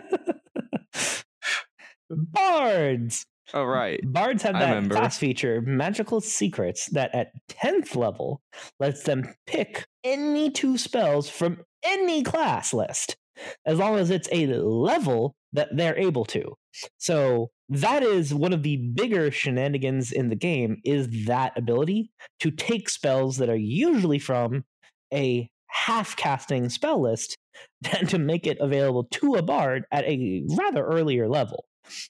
Bards. 2.11 3.27
Oh 3.55 3.65
right. 3.65 4.01
Bards 4.05 4.43
have 4.43 4.55
that 4.55 4.91
class 4.91 5.19
feature, 5.19 5.63
Magical 5.63 6.21
Secrets, 6.21 6.87
that 6.91 7.15
at 7.15 7.33
10th 7.49 7.97
level 7.97 8.43
lets 8.79 9.05
them 9.05 9.35
pick 9.47 9.87
any 10.05 10.51
two 10.51 10.77
spells 10.77 11.31
from 11.31 11.63
any 11.83 12.23
class 12.23 12.75
list, 12.75 13.17
as 13.65 13.79
long 13.79 13.97
as 13.97 14.11
it's 14.11 14.29
a 14.33 14.47
level 14.47 15.35
that 15.53 15.69
they're 15.75 15.97
able 15.97 16.25
to. 16.27 16.55
So 16.99 17.51
that 17.71 18.03
is 18.03 18.35
one 18.35 18.53
of 18.53 18.63
the 18.63 18.77
bigger 18.77 19.31
shenanigans 19.31 20.13
in 20.13 20.29
the 20.29 20.37
game 20.37 20.79
is 20.85 21.27
that 21.27 21.57
ability 21.57 22.11
to 22.41 22.51
take 22.51 22.89
spells 22.89 23.39
that 23.39 23.49
are 23.49 23.57
usually 23.57 24.19
from 24.19 24.65
a 25.13 25.49
half 25.69 26.17
casting 26.17 26.69
spell 26.69 27.01
list 27.01 27.37
and 27.99 28.09
to 28.09 28.19
make 28.19 28.47
it 28.47 28.59
available 28.61 29.05
to 29.05 29.35
a 29.35 29.43
bard 29.43 29.85
at 29.91 30.05
a 30.05 30.45
rather 30.57 30.85
earlier 30.85 31.29
level. 31.29 31.65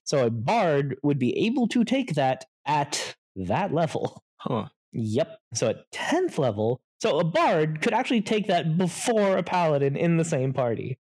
So 0.04 0.26
a 0.26 0.30
bard 0.30 0.96
would 1.02 1.18
be 1.18 1.36
able 1.46 1.68
to 1.68 1.84
take 1.84 2.14
that 2.14 2.44
at 2.66 3.16
that 3.36 3.72
level. 3.72 4.22
Huh. 4.38 4.66
Yep. 4.92 5.38
So 5.54 5.68
at 5.68 5.90
10th 5.92 6.38
level, 6.38 6.80
so 7.00 7.18
a 7.18 7.24
bard 7.24 7.80
could 7.80 7.92
actually 7.92 8.22
take 8.22 8.46
that 8.48 8.76
before 8.78 9.36
a 9.36 9.42
paladin 9.42 9.96
in 9.96 10.16
the 10.16 10.24
same 10.24 10.52
party, 10.52 10.98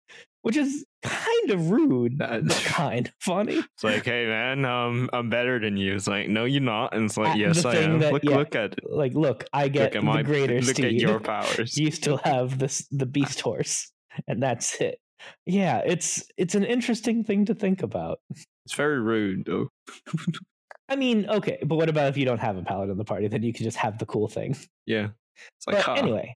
which 0.41 0.55
is 0.55 0.85
kind 1.03 1.49
of 1.51 1.69
rude, 1.71 2.17
but 2.17 2.49
kind 2.65 3.07
of 3.07 3.13
funny. 3.19 3.55
It's 3.57 3.83
like, 3.83 4.05
hey 4.05 4.25
man, 4.25 4.63
um, 4.65 5.09
I'm 5.11 5.29
better 5.29 5.59
than 5.59 5.77
you. 5.77 5.95
It's 5.95 6.07
like, 6.07 6.29
no, 6.29 6.45
you're 6.45 6.61
not. 6.61 6.93
And 6.95 7.05
it's 7.05 7.17
like, 7.17 7.37
yes, 7.37 7.65
I 7.65 7.75
am. 7.77 7.99
that- 7.99 8.13
look, 8.13 8.23
yeah. 8.23 8.37
look 8.37 8.55
at 8.55 8.73
it. 8.73 8.79
Like, 8.89 9.13
look, 9.13 9.45
I 9.51 9.67
get 9.67 9.83
look 9.83 9.95
at 9.95 9.99
the 10.01 10.05
my 10.05 10.23
greater 10.23 10.55
look 10.61 10.75
steed. 10.75 10.85
at 10.85 10.93
your 10.93 11.19
powers. 11.31 11.77
you 11.77 11.91
still 11.91 12.17
have 12.17 12.59
this 12.59 12.87
the 12.91 13.05
beast 13.17 13.41
horse, 13.41 13.91
and 14.27 14.41
that's 14.41 14.79
it. 14.79 14.99
Yeah, 15.45 15.81
it's 15.85 16.23
it's 16.37 16.55
an 16.55 16.63
interesting 16.63 17.23
thing 17.23 17.45
to 17.45 17.53
think 17.53 17.83
about. 17.83 18.19
It's 18.65 18.73
very 18.75 18.99
rude, 18.99 19.45
though. 19.45 19.69
I 20.89 20.95
mean, 20.95 21.29
okay, 21.29 21.57
but 21.63 21.77
what 21.77 21.89
about 21.89 22.09
if 22.09 22.17
you 22.17 22.25
don't 22.25 22.39
have 22.39 22.57
a 22.57 22.63
paladin 22.63 22.91
in 22.91 22.97
the 22.97 23.05
party? 23.05 23.27
Then 23.27 23.43
you 23.43 23.53
can 23.53 23.63
just 23.63 23.77
have 23.77 23.97
the 23.97 24.05
cool 24.05 24.27
thing. 24.27 24.57
Yeah. 24.85 25.09
It's 25.57 25.67
like, 25.67 25.77
But 25.77 25.85
huh. 25.85 25.93
anyway, 25.93 26.35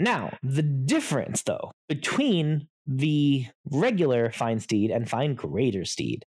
Now, 0.00 0.38
the 0.42 0.62
difference, 0.62 1.42
though, 1.42 1.72
between 1.86 2.68
the 2.86 3.44
regular 3.70 4.30
find 4.30 4.62
steed 4.62 4.90
and 4.90 5.08
find 5.08 5.36
greater 5.36 5.84
steed, 5.84 6.24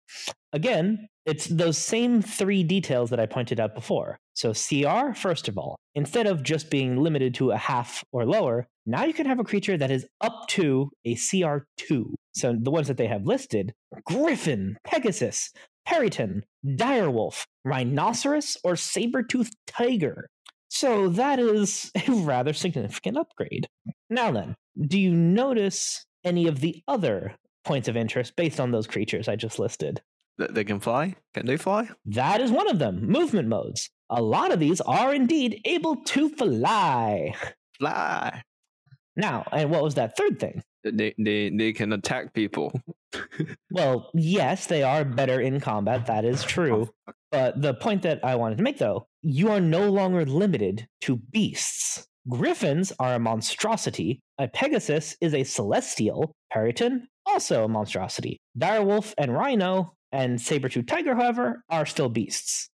again, 0.53 1.09
it's 1.27 1.47
those 1.47 1.77
same 1.77 2.23
three 2.23 2.63
details 2.63 3.11
that 3.11 3.19
I 3.19 3.27
pointed 3.27 3.59
out 3.59 3.75
before. 3.75 4.21
So, 4.35 4.53
CR, 4.53 5.15
first 5.15 5.49
of 5.49 5.59
all, 5.59 5.75
instead 5.97 6.29
of 6.29 6.45
just 6.45 6.71
being 6.71 7.03
limited 7.03 7.35
to 7.35 7.51
a 7.51 7.57
half 7.57 8.05
or 8.13 8.25
lower, 8.25 8.69
now 8.87 9.05
you 9.05 9.13
can 9.13 9.27
have 9.27 9.41
a 9.41 9.45
creature 9.45 9.77
that 9.77 9.91
is 9.91 10.07
up 10.21 10.47
to 10.51 10.93
a 11.05 11.17
CR2. 11.17 12.15
So, 12.37 12.57
the 12.57 12.71
ones 12.71 12.87
that 12.87 12.99
they 12.99 13.09
have 13.09 13.27
listed 13.27 13.73
Griffin, 14.05 14.77
Pegasus, 14.85 15.51
Peryton, 15.89 16.43
Direwolf, 16.65 17.47
Rhinoceros, 17.65 18.57
or 18.63 18.77
Saber-toothed 18.77 19.57
Tiger. 19.67 20.29
So 20.79 21.09
that 21.09 21.39
is 21.39 21.91
a 22.07 22.13
rather 22.13 22.53
significant 22.53 23.17
upgrade. 23.17 23.67
Now 24.11 24.31
then, 24.31 24.57
do 24.79 25.01
you 25.01 25.15
notice 25.15 26.05
any 26.23 26.47
of 26.49 26.61
the 26.61 26.83
other 26.87 27.37
points 27.65 27.89
of 27.89 27.97
interest 27.97 28.37
based 28.37 28.61
on 28.61 28.73
those 28.73 28.87
creatures 28.87 29.27
I 29.27 29.37
just 29.37 29.59
listed? 29.59 30.03
Th- 30.39 30.51
They 30.51 30.65
can 30.65 30.81
fly? 30.81 31.15
Can 31.33 31.47
they 31.47 31.57
fly? 31.57 31.89
That 32.05 32.43
is 32.43 32.51
one 32.51 32.69
of 32.69 32.79
them. 32.79 33.09
Movement 33.11 33.49
modes. 33.49 33.89
A 34.11 34.21
lot 34.21 34.53
of 34.53 34.61
these 34.61 34.83
are 34.83 35.15
indeed 35.15 35.63
able 35.65 35.97
to 35.97 36.29
fly. 36.29 37.35
Fly. 37.79 38.43
Now, 39.17 39.47
and 39.53 39.71
what 39.71 39.83
was 39.83 39.95
that 39.95 40.15
third 40.15 40.39
thing? 40.39 40.63
They 40.85 41.15
they 41.19 41.49
they 41.49 41.73
can 41.73 41.93
attack 41.95 42.35
people. 42.35 42.79
Well, 43.71 44.11
yes, 44.13 44.67
they 44.67 44.83
are 44.83 45.05
better 45.05 45.41
in 45.41 45.59
combat. 45.59 46.07
That 46.07 46.27
is 46.27 46.45
oh, 46.45 46.47
true. 46.47 46.91
But 47.33 47.61
the 47.61 47.75
point 47.75 48.03
that 48.03 48.25
I 48.25 48.35
wanted 48.37 48.59
to 48.59 48.63
make, 48.63 48.79
though, 48.79 49.09
you 49.29 49.51
are 49.51 49.61
no 49.61 49.91
longer 49.91 50.25
limited 50.25 50.87
to 51.01 51.17
beasts. 51.17 52.07
Griffins 52.29 52.93
are 53.01 53.15
a 53.15 53.19
monstrosity. 53.19 54.21
A 54.39 54.47
Pegasus 54.47 55.17
is 55.21 55.35
a 55.35 55.43
celestial. 55.43 56.33
Peryton, 56.53 57.09
also 57.27 57.65
a 57.65 57.69
monstrosity. 57.69 58.41
Direwolf 58.57 59.15
and 59.19 59.35
Rhino 59.35 59.95
and 60.13 60.41
Saber-tooth 60.41 60.87
Tiger, 60.87 61.17
however, 61.17 61.65
are 61.69 61.87
still 61.87 62.09
beasts. 62.09 62.71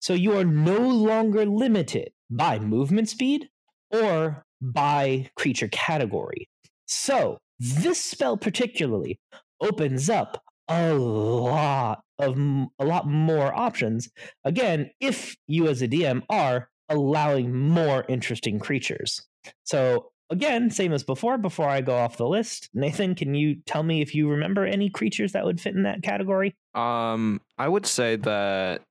So 0.00 0.12
you 0.12 0.36
are 0.36 0.44
no 0.44 0.76
longer 0.80 1.46
limited 1.46 2.10
by 2.28 2.58
movement 2.58 3.08
speed 3.08 3.48
or 3.92 4.44
by 4.60 5.30
creature 5.36 5.68
category. 5.68 6.48
So 6.86 7.38
this 7.60 8.02
spell 8.02 8.36
particularly 8.36 9.20
opens 9.60 10.10
up 10.10 10.42
a 10.68 10.94
lot 10.94 12.02
of 12.18 12.38
a 12.78 12.84
lot 12.84 13.06
more 13.06 13.52
options. 13.54 14.08
Again, 14.44 14.90
if 15.00 15.36
you 15.46 15.68
as 15.68 15.82
a 15.82 15.88
DM 15.88 16.22
are 16.28 16.68
allowing 16.88 17.54
more 17.56 18.04
interesting 18.08 18.58
creatures. 18.58 19.22
So 19.64 20.10
again, 20.30 20.70
same 20.70 20.92
as 20.92 21.02
before. 21.02 21.38
Before 21.38 21.68
I 21.68 21.80
go 21.80 21.96
off 21.96 22.16
the 22.16 22.28
list, 22.28 22.68
Nathan, 22.74 23.14
can 23.14 23.34
you 23.34 23.56
tell 23.66 23.82
me 23.82 24.02
if 24.02 24.14
you 24.14 24.28
remember 24.28 24.64
any 24.64 24.90
creatures 24.90 25.32
that 25.32 25.44
would 25.44 25.60
fit 25.60 25.74
in 25.74 25.84
that 25.84 26.02
category? 26.02 26.56
Um, 26.74 27.40
I 27.58 27.68
would 27.68 27.86
say 27.86 28.16
that 28.16 28.82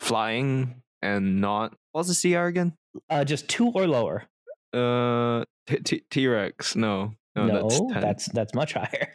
flying 0.00 0.82
and 1.02 1.40
not 1.40 1.74
what's 1.92 2.08
the 2.08 2.34
CR 2.34 2.46
again? 2.46 2.74
Uh, 3.10 3.24
just 3.24 3.48
two 3.48 3.68
or 3.68 3.86
lower. 3.86 4.24
Uh, 4.72 5.44
T 5.66 6.26
Rex. 6.26 6.76
No, 6.76 7.14
no, 7.36 7.46
No, 7.46 7.62
that's 7.62 7.80
that's 8.00 8.26
that's, 8.26 8.54
much 8.54 8.72
higher. 8.74 9.12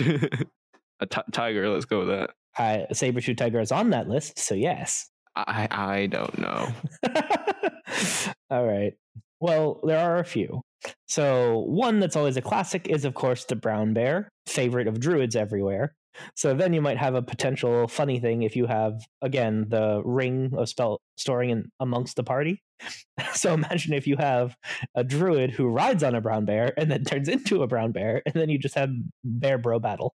a 1.00 1.06
tiger. 1.32 1.68
Let's 1.68 1.84
go 1.84 2.00
with 2.00 2.08
that. 2.08 2.30
Uh, 2.58 2.92
Saber-tooth 2.92 3.36
Tiger 3.36 3.60
is 3.60 3.72
on 3.72 3.90
that 3.90 4.08
list, 4.08 4.38
so 4.38 4.54
yes. 4.54 5.10
I 5.36 5.68
I 5.70 6.06
don't 6.06 6.38
know. 6.38 6.72
All 8.50 8.64
right. 8.66 8.94
Well, 9.40 9.80
there 9.84 9.98
are 9.98 10.18
a 10.18 10.24
few. 10.24 10.62
So, 11.08 11.58
one 11.66 12.00
that's 12.00 12.16
always 12.16 12.36
a 12.36 12.42
classic 12.42 12.88
is, 12.88 13.04
of 13.04 13.14
course, 13.14 13.44
the 13.44 13.56
brown 13.56 13.92
bear, 13.92 14.30
favorite 14.46 14.88
of 14.88 15.00
druids 15.00 15.36
everywhere. 15.36 15.94
So, 16.34 16.54
then 16.54 16.72
you 16.72 16.80
might 16.80 16.98
have 16.98 17.14
a 17.14 17.22
potential 17.22 17.88
funny 17.88 18.20
thing 18.20 18.42
if 18.42 18.56
you 18.56 18.66
have, 18.66 19.00
again, 19.22 19.66
the 19.68 20.02
ring 20.04 20.52
of 20.56 20.68
spell 20.68 21.00
storing 21.16 21.50
in 21.50 21.70
amongst 21.80 22.16
the 22.16 22.24
party. 22.24 22.62
So, 23.32 23.54
imagine 23.54 23.92
if 23.94 24.06
you 24.06 24.16
have 24.18 24.56
a 24.94 25.04
druid 25.04 25.50
who 25.50 25.68
rides 25.68 26.02
on 26.02 26.14
a 26.14 26.20
brown 26.20 26.44
bear 26.44 26.72
and 26.76 26.90
then 26.90 27.04
turns 27.04 27.28
into 27.28 27.62
a 27.62 27.66
brown 27.66 27.92
bear, 27.92 28.22
and 28.26 28.34
then 28.34 28.48
you 28.48 28.58
just 28.58 28.74
have 28.74 28.90
bear 29.24 29.58
bro 29.58 29.78
battle. 29.78 30.14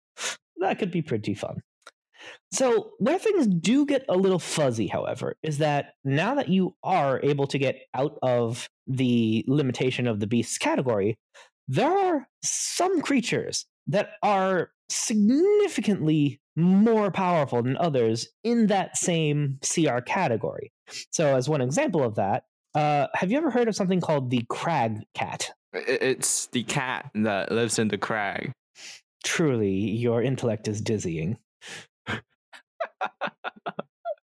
That 0.58 0.78
could 0.78 0.90
be 0.90 1.02
pretty 1.02 1.34
fun. 1.34 1.62
So, 2.52 2.90
where 2.98 3.18
things 3.18 3.46
do 3.46 3.86
get 3.86 4.04
a 4.08 4.16
little 4.16 4.38
fuzzy, 4.38 4.86
however, 4.86 5.36
is 5.42 5.58
that 5.58 5.94
now 6.04 6.34
that 6.34 6.48
you 6.48 6.76
are 6.82 7.20
able 7.22 7.46
to 7.48 7.58
get 7.58 7.80
out 7.94 8.18
of 8.22 8.68
the 8.86 9.44
limitation 9.48 10.06
of 10.06 10.20
the 10.20 10.26
beasts 10.26 10.58
category, 10.58 11.16
there 11.68 11.90
are 11.90 12.28
some 12.44 13.00
creatures 13.00 13.66
that 13.86 14.10
are 14.22 14.70
significantly 14.94 16.40
more 16.56 17.10
powerful 17.10 17.62
than 17.62 17.76
others 17.78 18.28
in 18.44 18.66
that 18.68 18.96
same 18.96 19.58
CR 19.62 19.98
category. 20.00 20.72
So, 21.10 21.34
as 21.36 21.48
one 21.48 21.60
example 21.60 22.02
of 22.02 22.16
that, 22.16 22.44
uh, 22.74 23.06
have 23.14 23.30
you 23.30 23.38
ever 23.38 23.50
heard 23.50 23.68
of 23.68 23.76
something 23.76 24.00
called 24.00 24.30
the 24.30 24.44
crag 24.48 24.98
cat? 25.14 25.50
It's 25.72 26.46
the 26.48 26.62
cat 26.64 27.10
that 27.14 27.50
lives 27.50 27.78
in 27.78 27.88
the 27.88 27.98
crag. 27.98 28.52
Truly, 29.24 29.70
your 29.74 30.22
intellect 30.22 30.68
is 30.68 30.80
dizzying. 30.82 31.38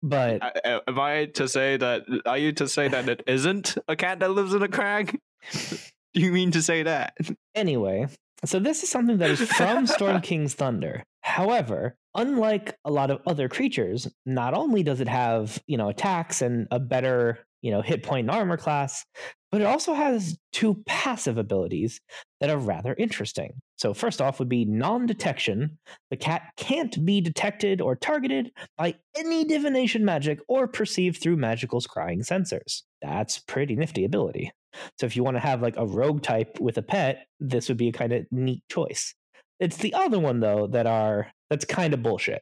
but 0.01 0.41
I- 0.43 0.81
Am 0.87 0.99
I 0.99 1.25
to 1.35 1.47
say 1.47 1.77
that? 1.77 2.03
Are 2.25 2.37
you 2.37 2.51
to 2.53 2.67
say 2.67 2.87
that 2.87 3.09
it 3.09 3.23
isn't 3.27 3.77
a 3.87 3.95
cat 3.95 4.19
that 4.19 4.29
lives 4.31 4.53
in 4.53 4.63
a 4.63 4.67
crag? 4.67 5.19
Do 5.51 5.77
you 6.21 6.31
mean 6.31 6.51
to 6.51 6.61
say 6.61 6.83
that? 6.83 7.15
Anyway, 7.55 8.07
so 8.45 8.59
this 8.59 8.83
is 8.83 8.89
something 8.89 9.17
that 9.17 9.31
is 9.31 9.41
from 9.41 9.87
Storm 9.87 10.21
King's 10.21 10.53
Thunder. 10.53 11.03
However, 11.21 11.95
unlike 12.15 12.77
a 12.85 12.91
lot 12.91 13.11
of 13.11 13.21
other 13.25 13.49
creatures, 13.49 14.07
not 14.25 14.53
only 14.53 14.83
does 14.83 15.01
it 15.01 15.07
have, 15.07 15.61
you 15.67 15.77
know, 15.77 15.89
attacks 15.89 16.41
and 16.41 16.67
a 16.71 16.79
better, 16.79 17.39
you 17.61 17.71
know, 17.71 17.81
hit 17.81 18.03
point 18.03 18.29
and 18.29 18.31
armor 18.31 18.57
class, 18.57 19.05
but 19.51 19.61
it 19.61 19.65
also 19.65 19.93
has 19.93 20.37
two 20.51 20.83
passive 20.85 21.37
abilities 21.37 21.99
that 22.39 22.49
are 22.49 22.57
rather 22.57 22.93
interesting. 22.95 23.53
So 23.77 23.93
first 23.93 24.21
off 24.21 24.39
would 24.39 24.49
be 24.49 24.65
non-detection. 24.65 25.77
The 26.09 26.17
cat 26.17 26.51
can't 26.57 27.03
be 27.05 27.21
detected 27.21 27.81
or 27.81 27.95
targeted 27.95 28.51
by 28.77 28.95
any 29.15 29.45
divination 29.45 30.03
magic 30.03 30.39
or 30.47 30.67
perceived 30.67 31.21
through 31.21 31.37
magical 31.37 31.81
scrying 31.81 32.27
sensors. 32.27 32.83
That's 33.01 33.39
pretty 33.39 33.75
nifty 33.75 34.05
ability. 34.05 34.51
So 34.99 35.05
if 35.05 35.15
you 35.15 35.23
want 35.23 35.37
to 35.37 35.41
have 35.41 35.61
like 35.61 35.75
a 35.77 35.85
rogue 35.85 36.21
type 36.21 36.59
with 36.59 36.77
a 36.77 36.81
pet, 36.81 37.25
this 37.39 37.67
would 37.67 37.77
be 37.77 37.89
a 37.89 37.93
kind 37.93 38.13
of 38.13 38.25
neat 38.31 38.63
choice. 38.69 39.13
It's 39.59 39.77
the 39.77 39.93
other 39.93 40.19
one 40.19 40.39
though 40.39 40.67
that 40.67 40.85
are 40.85 41.31
that's 41.49 41.65
kind 41.65 41.93
of 41.93 42.03
bullshit. 42.03 42.41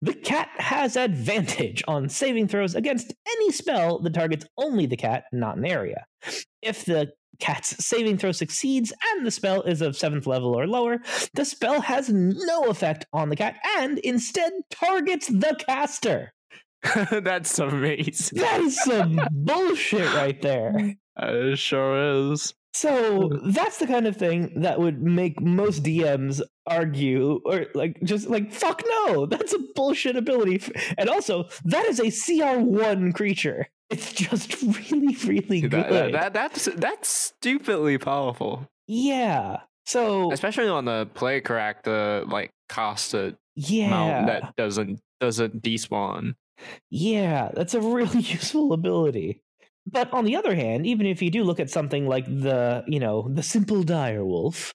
The 0.00 0.14
cat 0.14 0.48
has 0.56 0.96
advantage 0.96 1.82
on 1.86 2.08
saving 2.08 2.48
throws 2.48 2.74
against 2.74 3.12
any 3.28 3.52
spell 3.52 3.98
that 4.00 4.14
targets 4.14 4.46
only 4.56 4.86
the 4.86 4.96
cat, 4.96 5.24
not 5.32 5.58
an 5.58 5.66
area. 5.66 6.06
If 6.62 6.84
the 6.84 7.12
cat's 7.38 7.84
saving 7.84 8.16
throw 8.16 8.32
succeeds 8.32 8.92
and 9.12 9.26
the 9.26 9.30
spell 9.30 9.62
is 9.62 9.82
of 9.82 9.96
seventh 9.96 10.26
level 10.26 10.58
or 10.58 10.66
lower, 10.66 10.98
the 11.34 11.44
spell 11.44 11.80
has 11.82 12.08
no 12.08 12.64
effect 12.64 13.06
on 13.12 13.28
the 13.28 13.36
cat 13.36 13.56
and 13.78 13.98
instead 13.98 14.52
targets 14.70 15.26
the 15.26 15.56
caster. 15.66 16.32
That's 17.10 17.58
amazing. 17.58 18.38
That 18.38 18.60
is 18.60 18.82
some 18.82 19.20
bullshit 19.30 20.12
right 20.14 20.40
there. 20.40 20.96
Uh, 21.18 21.52
it 21.52 21.56
sure 21.56 22.30
is. 22.30 22.52
So 22.74 23.30
that's 23.46 23.78
the 23.78 23.86
kind 23.86 24.06
of 24.06 24.18
thing 24.18 24.60
that 24.60 24.78
would 24.78 25.00
make 25.02 25.40
most 25.40 25.82
DMs 25.82 26.42
argue 26.66 27.40
or 27.46 27.68
like 27.74 27.98
just 28.04 28.28
like 28.28 28.52
fuck 28.52 28.82
no, 29.06 29.24
that's 29.24 29.54
a 29.54 29.58
bullshit 29.74 30.14
ability. 30.14 30.60
And 30.98 31.08
also, 31.08 31.48
that 31.64 31.86
is 31.86 32.00
a 32.00 32.08
CR1 32.08 33.14
creature. 33.14 33.66
It's 33.88 34.12
just 34.12 34.60
really, 34.62 35.16
really 35.24 35.60
good. 35.62 35.70
That, 35.72 35.90
that, 35.90 36.12
that- 36.12 36.32
that's 36.34 36.66
that's 36.76 37.08
stupidly 37.08 37.96
powerful, 37.96 38.68
yeah. 38.86 39.60
So 39.86 40.30
especially 40.32 40.68
on 40.68 40.84
the 40.84 41.08
play 41.14 41.40
correct 41.40 41.84
the 41.84 42.24
like 42.28 42.50
casted 42.68 43.38
yeah, 43.54 43.88
mount 43.88 44.26
that 44.26 44.56
doesn't 44.56 45.00
doesn't 45.18 45.62
despawn. 45.62 46.34
Yeah, 46.90 47.50
that's 47.54 47.74
a 47.74 47.80
really 47.80 48.20
useful 48.20 48.72
ability. 48.72 49.42
But 49.86 50.12
on 50.12 50.24
the 50.24 50.36
other 50.36 50.54
hand, 50.54 50.86
even 50.86 51.06
if 51.06 51.22
you 51.22 51.30
do 51.30 51.44
look 51.44 51.60
at 51.60 51.70
something 51.70 52.08
like 52.08 52.26
the, 52.26 52.84
you 52.88 52.98
know, 52.98 53.28
the 53.32 53.42
simple 53.42 53.84
dire 53.84 54.24
wolf, 54.24 54.74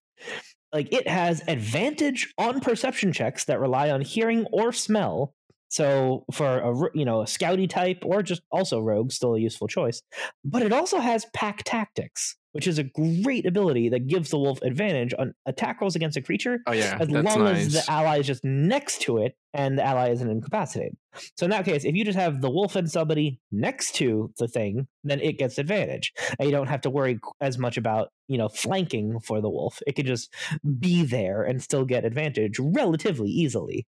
like 0.74 0.92
it 0.94 1.08
has 1.08 1.44
advantage 1.48 2.34
on 2.38 2.62
perception 2.62 3.12
checks 3.12 3.46
that 3.46 3.60
rely 3.60 3.90
on 3.90 4.02
hearing 4.02 4.46
or 4.52 4.72
smell. 4.72 5.34
So 5.68 6.26
for 6.34 6.60
a 6.60 6.98
you 6.98 7.06
know 7.06 7.22
a 7.22 7.26
scouty 7.26 7.70
type 7.70 8.00
or 8.04 8.24
just 8.24 8.42
also 8.52 8.82
rogue, 8.82 9.12
still 9.12 9.36
a 9.36 9.40
useful 9.40 9.68
choice. 9.68 10.02
But 10.44 10.64
it 10.64 10.74
also 10.74 11.00
has 11.00 11.26
pack 11.34 11.64
tactics, 11.66 12.36
which 12.54 12.68
is 12.68 12.78
a 12.78 12.84
great 12.84 13.46
ability 13.46 13.90
that 13.90 14.08
gives 14.08 14.30
the 14.30 14.38
wolf 14.38 14.62
advantage 14.62 15.14
on 15.18 15.34
attack 15.46 15.80
rolls 15.82 15.96
against 15.96 16.18
a 16.18 16.22
creature 16.22 16.60
Oh 16.68 16.74
yeah, 16.74 16.98
as 17.00 17.10
long 17.10 17.24
nice. 17.44 17.68
as 17.68 17.74
the 17.74 17.92
ally 17.92 18.20
is 18.20 18.28
just 18.28 18.44
next 18.44 19.02
to 19.02 19.18
it 19.20 19.36
and 19.54 19.78
the 19.78 19.84
ally 19.84 20.10
isn't 20.10 20.30
incapacitated. 20.30 20.96
So 21.38 21.46
in 21.46 21.50
that 21.50 21.66
case, 21.66 21.84
if 21.84 21.94
you 21.94 22.06
just 22.06 22.18
have 22.18 22.40
the 22.40 22.50
wolf 22.50 22.76
and 22.78 22.90
somebody 22.90 23.40
next 23.52 23.96
to 23.96 24.32
the 24.38 24.48
thing, 24.48 24.88
then 25.04 25.20
it 25.20 25.38
gets 25.38 25.58
advantage, 25.58 26.14
and 26.40 26.48
you 26.48 26.56
don't 26.56 26.68
have 26.68 26.80
to 26.82 26.90
worry 26.90 27.20
as 27.42 27.58
much 27.58 27.76
about 27.76 28.10
you 28.30 28.38
know 28.38 28.48
flanking 28.48 29.20
for 29.20 29.42
the 29.42 29.50
wolf. 29.50 29.80
It 29.86 29.96
can 29.98 30.06
just 30.06 30.34
be 30.80 31.04
there 31.04 31.44
and 31.44 31.62
still 31.62 31.84
get 31.84 32.06
advantage 32.06 32.60
relatively 32.60 33.30
easily. 33.30 33.86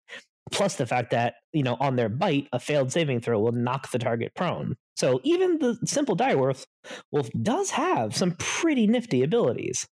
Plus 0.52 0.76
the 0.76 0.86
fact 0.86 1.10
that 1.10 1.34
you 1.52 1.62
know 1.62 1.76
on 1.80 1.96
their 1.96 2.08
bite, 2.08 2.48
a 2.52 2.60
failed 2.60 2.92
saving 2.92 3.20
throw 3.20 3.40
will 3.40 3.52
knock 3.52 3.90
the 3.90 3.98
target 3.98 4.32
prone. 4.34 4.76
So 4.96 5.20
even 5.24 5.58
the 5.58 5.78
simple 5.84 6.16
direwolf 6.16 6.64
wolf 7.10 7.28
does 7.42 7.70
have 7.70 8.16
some 8.16 8.32
pretty 8.38 8.86
nifty 8.86 9.22
abilities. 9.22 9.86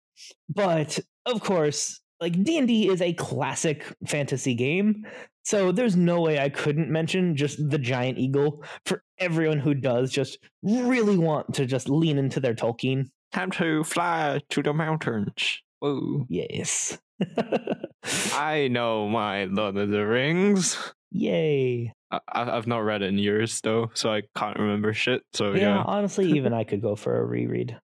But 0.48 0.98
of 1.26 1.42
course, 1.42 2.00
like 2.20 2.42
D&D 2.44 2.88
is 2.88 3.02
a 3.02 3.12
classic 3.14 3.84
fantasy 4.06 4.54
game. 4.54 5.04
So 5.44 5.72
there's 5.72 5.96
no 5.96 6.20
way 6.20 6.38
I 6.38 6.48
couldn't 6.48 6.88
mention 6.88 7.36
just 7.36 7.58
the 7.68 7.78
giant 7.78 8.18
eagle 8.18 8.62
for 8.86 9.02
everyone 9.18 9.58
who 9.58 9.74
does 9.74 10.12
just 10.12 10.38
really 10.62 11.18
want 11.18 11.54
to 11.54 11.66
just 11.66 11.88
lean 11.88 12.18
into 12.18 12.38
their 12.38 12.54
Tolkien. 12.54 13.10
Time 13.32 13.50
to 13.52 13.82
fly 13.82 14.40
to 14.50 14.62
the 14.62 14.72
mountains. 14.72 15.62
Whoa. 15.80 16.26
Yes. 16.28 16.96
I 18.34 18.68
know 18.68 19.08
my 19.08 19.44
Lord 19.44 19.76
of 19.76 19.90
the 19.90 20.06
Rings. 20.06 20.76
Yay. 21.10 21.92
I, 22.10 22.20
I've 22.28 22.66
not 22.66 22.78
read 22.78 23.02
it 23.02 23.06
in 23.06 23.18
years 23.18 23.60
though, 23.60 23.90
so 23.94 24.12
I 24.12 24.22
can't 24.36 24.58
remember 24.58 24.92
shit. 24.92 25.22
So 25.32 25.52
yeah, 25.52 25.60
yeah, 25.60 25.82
honestly, 25.86 26.30
even 26.32 26.52
I 26.52 26.64
could 26.64 26.82
go 26.82 26.96
for 26.96 27.18
a 27.18 27.24
reread. 27.24 27.78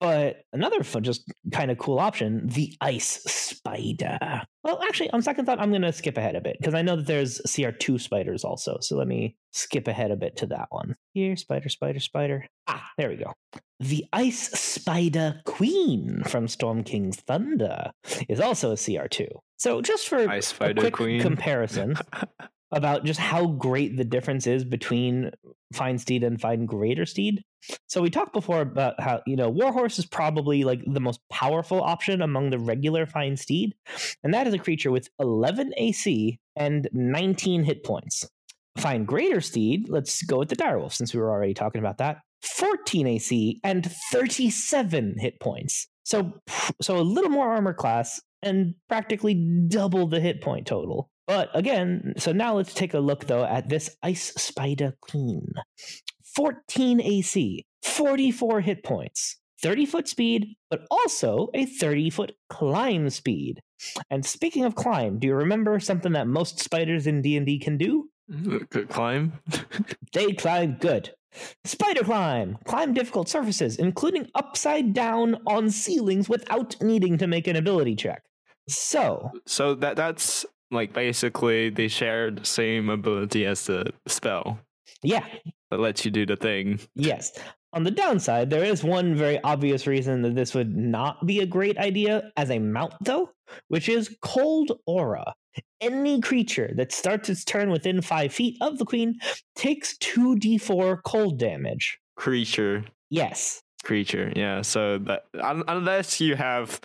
But 0.00 0.42
another 0.52 0.82
fun, 0.82 1.04
just 1.04 1.32
kind 1.52 1.70
of 1.70 1.78
cool 1.78 1.98
option, 1.98 2.46
the 2.48 2.74
Ice 2.80 3.22
Spider. 3.24 4.42
Well, 4.62 4.80
actually, 4.82 5.10
on 5.10 5.22
second 5.22 5.46
thought, 5.46 5.58
I'm 5.58 5.70
going 5.70 5.82
to 5.82 5.92
skip 5.92 6.18
ahead 6.18 6.36
a 6.36 6.40
bit 6.40 6.56
because 6.60 6.74
I 6.74 6.82
know 6.82 6.96
that 6.96 7.06
there's 7.06 7.40
CR2 7.46 8.00
spiders 8.00 8.44
also. 8.44 8.78
So 8.80 8.96
let 8.96 9.08
me 9.08 9.36
skip 9.52 9.88
ahead 9.88 10.10
a 10.10 10.16
bit 10.16 10.36
to 10.38 10.46
that 10.48 10.66
one. 10.70 10.96
Here, 11.14 11.34
spider, 11.36 11.70
spider, 11.70 12.00
spider. 12.00 12.46
Ah, 12.66 12.90
there 12.98 13.08
we 13.08 13.16
go. 13.16 13.32
The 13.80 14.04
Ice 14.12 14.50
Spider 14.58 15.40
Queen 15.44 16.22
from 16.26 16.48
Storm 16.48 16.82
King's 16.84 17.16
Thunder 17.20 17.90
is 18.28 18.40
also 18.40 18.72
a 18.72 18.76
CR2. 18.76 19.28
So 19.58 19.80
just 19.80 20.08
for 20.08 20.28
Ice 20.28 20.52
a 20.60 20.74
quick 20.74 20.94
Queen. 20.94 21.20
comparison, 21.20 21.94
about 22.72 23.04
just 23.04 23.20
how 23.20 23.46
great 23.46 23.96
the 23.96 24.04
difference 24.04 24.46
is 24.46 24.64
between 24.64 25.30
Find 25.72 26.00
Steed 26.00 26.24
and 26.24 26.40
Find 26.40 26.66
Greater 26.66 27.06
Steed. 27.06 27.42
So 27.86 28.02
we 28.02 28.10
talked 28.10 28.32
before 28.32 28.60
about 28.60 29.00
how 29.00 29.22
you 29.26 29.36
know 29.36 29.48
Warhorse 29.48 29.98
is 29.98 30.06
probably 30.06 30.64
like 30.64 30.82
the 30.86 31.00
most 31.00 31.20
powerful 31.30 31.82
option 31.82 32.22
among 32.22 32.50
the 32.50 32.58
regular 32.58 33.06
Find 33.06 33.38
Steed, 33.38 33.74
and 34.22 34.32
that 34.34 34.46
is 34.46 34.54
a 34.54 34.58
creature 34.58 34.90
with 34.90 35.08
11 35.18 35.72
AC 35.76 36.38
and 36.54 36.88
19 36.92 37.64
hit 37.64 37.84
points. 37.84 38.28
Find 38.78 39.06
Greater 39.06 39.40
Steed, 39.40 39.88
let's 39.88 40.22
go 40.22 40.38
with 40.38 40.48
the 40.48 40.56
Direwolf 40.56 40.92
since 40.92 41.14
we 41.14 41.20
were 41.20 41.30
already 41.30 41.54
talking 41.54 41.78
about 41.78 41.98
that. 41.98 42.18
14 42.42 43.06
AC 43.06 43.60
and 43.64 43.90
37 44.12 45.16
hit 45.18 45.40
points. 45.40 45.88
So 46.04 46.34
so 46.80 46.98
a 46.98 47.00
little 47.00 47.30
more 47.30 47.50
armor 47.50 47.74
class 47.74 48.20
and 48.42 48.74
practically 48.88 49.34
double 49.68 50.06
the 50.06 50.20
hit 50.20 50.42
point 50.42 50.66
total. 50.66 51.10
But 51.26 51.50
again, 51.54 52.14
so 52.18 52.32
now 52.32 52.54
let's 52.54 52.74
take 52.74 52.94
a 52.94 53.00
look 53.00 53.26
though 53.26 53.44
at 53.44 53.68
this 53.68 53.96
Ice 54.02 54.32
Spider 54.36 54.96
Queen. 55.00 55.52
14 56.36 57.00
AC, 57.00 57.64
44 57.82 58.60
hit 58.60 58.84
points, 58.84 59.38
30 59.62 59.86
foot 59.86 60.06
speed, 60.06 60.54
but 60.70 60.86
also 60.90 61.48
a 61.54 61.64
30 61.64 62.10
foot 62.10 62.32
climb 62.50 63.08
speed. 63.08 63.60
And 64.10 64.24
speaking 64.24 64.64
of 64.64 64.74
climb, 64.74 65.18
do 65.18 65.26
you 65.26 65.34
remember 65.34 65.80
something 65.80 66.12
that 66.12 66.28
most 66.28 66.60
spiders 66.60 67.06
in 67.06 67.22
D&D 67.22 67.58
can 67.58 67.78
do? 67.78 68.10
Could 68.70 68.88
climb. 68.88 69.32
They 70.12 70.32
climb 70.32 70.76
good. 70.80 71.10
Spider 71.64 72.02
climb. 72.02 72.58
Climb 72.64 72.94
difficult 72.94 73.28
surfaces, 73.28 73.76
including 73.76 74.28
upside 74.34 74.94
down 74.94 75.36
on 75.46 75.70
ceilings 75.70 76.28
without 76.28 76.76
needing 76.82 77.18
to 77.18 77.26
make 77.26 77.46
an 77.46 77.56
ability 77.56 77.96
check. 77.96 78.22
So, 78.68 79.30
so 79.46 79.74
that 79.74 79.96
that's 79.96 80.46
like 80.70 80.92
basically 80.92 81.70
they 81.70 81.88
share 81.88 82.30
the 82.30 82.44
same 82.44 82.88
ability 82.88 83.44
as 83.46 83.66
the 83.66 83.92
spell 84.06 84.58
yeah, 85.02 85.24
that 85.70 85.80
lets 85.80 86.04
you 86.04 86.10
do 86.10 86.26
the 86.26 86.36
thing. 86.36 86.80
Yes. 86.94 87.32
On 87.72 87.84
the 87.84 87.90
downside, 87.90 88.48
there 88.48 88.64
is 88.64 88.82
one 88.82 89.14
very 89.14 89.38
obvious 89.42 89.86
reason 89.86 90.22
that 90.22 90.34
this 90.34 90.54
would 90.54 90.74
not 90.74 91.26
be 91.26 91.40
a 91.40 91.46
great 91.46 91.76
idea 91.76 92.30
as 92.38 92.50
a 92.50 92.58
mount, 92.58 92.94
though, 93.02 93.30
which 93.68 93.88
is 93.90 94.16
Cold 94.22 94.72
Aura. 94.86 95.34
Any 95.82 96.20
creature 96.22 96.72
that 96.76 96.92
starts 96.92 97.28
its 97.28 97.44
turn 97.44 97.70
within 97.70 98.00
five 98.00 98.32
feet 98.32 98.56
of 98.62 98.78
the 98.78 98.86
queen 98.86 99.18
takes 99.56 99.96
2d4 99.98 101.02
cold 101.04 101.38
damage. 101.38 101.98
Creature, 102.16 102.84
Yes. 103.10 103.62
creature. 103.84 104.32
Yeah. 104.34 104.62
So 104.62 104.98
that 104.98 105.24
un- 105.40 105.64
unless 105.68 106.18
you 106.20 106.34
have 106.36 106.80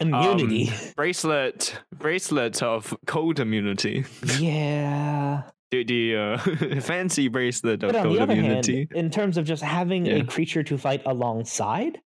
Immunity. 0.00 0.68
Um, 0.68 0.74
bracelet, 0.96 1.78
bracelet 1.96 2.62
of 2.62 2.94
cold 3.06 3.38
immunity, 3.40 4.04
yeah. 4.40 5.42
The, 5.82 5.84
the 5.84 6.16
uh, 6.16 6.80
fancy 6.80 7.28
bracelet 7.28 7.82
of 7.82 7.92
But 7.92 8.06
on 8.06 8.12
the 8.12 8.20
other 8.20 8.32
immunity. 8.34 8.76
hand, 8.78 8.92
in 8.94 9.10
terms 9.10 9.36
of 9.36 9.44
just 9.44 9.62
having 9.62 10.06
Yeah. 10.06 10.16
a 10.16 10.24
creature 10.24 10.62
to 10.62 10.78
fight 10.78 11.02
alongside, 11.06 12.00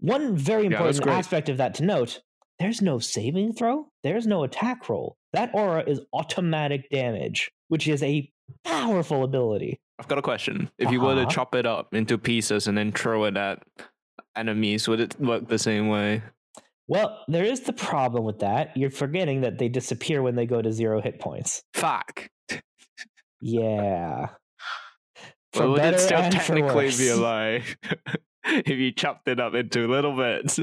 one 0.00 0.36
very 0.36 0.66
important 0.66 1.02
great. 1.02 1.14
aspect 1.14 1.48
of 1.48 1.56
that 1.58 1.74
to 1.74 1.84
note 1.84 2.20
there's 2.58 2.82
no 2.82 2.98
saving 2.98 3.52
throw, 3.54 3.88
there's 4.02 4.26
no 4.26 4.44
attack 4.44 4.88
roll. 4.88 5.16
That 5.32 5.50
aura 5.54 5.82
is 5.86 6.00
automatic 6.12 6.88
damage, 6.90 7.50
which 7.68 7.88
is 7.88 8.02
a 8.02 8.30
powerful 8.64 9.24
ability. 9.24 9.80
I've 9.98 10.08
got 10.08 10.18
a 10.18 10.22
question. 10.22 10.70
If 10.78 10.90
you 10.90 11.00
were 11.00 11.14
to 11.14 11.22
Uh-huh. 11.22 11.30
chop 11.30 11.54
it 11.54 11.66
up 11.66 11.94
into 11.94 12.18
pieces 12.18 12.66
and 12.66 12.76
then 12.76 12.92
throw 12.92 13.24
it 13.24 13.36
at 13.36 13.62
enemies, 14.36 14.88
would 14.88 15.00
it 15.00 15.18
work 15.20 15.48
the 15.48 15.58
same 15.58 15.88
way? 15.88 16.22
Well, 16.88 17.20
there 17.28 17.44
is 17.44 17.60
the 17.60 17.72
problem 17.72 18.24
with 18.24 18.40
that. 18.40 18.76
You're 18.76 18.90
forgetting 18.90 19.42
that 19.42 19.58
they 19.58 19.68
disappear 19.68 20.20
when 20.22 20.34
they 20.34 20.46
go 20.46 20.60
to 20.60 20.72
zero 20.72 21.00
hit 21.00 21.20
points. 21.20 21.62
Fuck. 21.74 22.28
Yeah. 23.42 24.28
Well, 25.54 25.72
would 25.72 25.82
it 25.84 26.00
still 26.00 26.22
technically 26.30 26.62
be 26.62 27.10
worse. 27.10 27.10
alive 27.10 27.76
if 28.44 28.68
you 28.78 28.92
chopped 28.92 29.28
it 29.28 29.38
up 29.38 29.54
into 29.54 29.86
little 29.86 30.16
bits? 30.16 30.58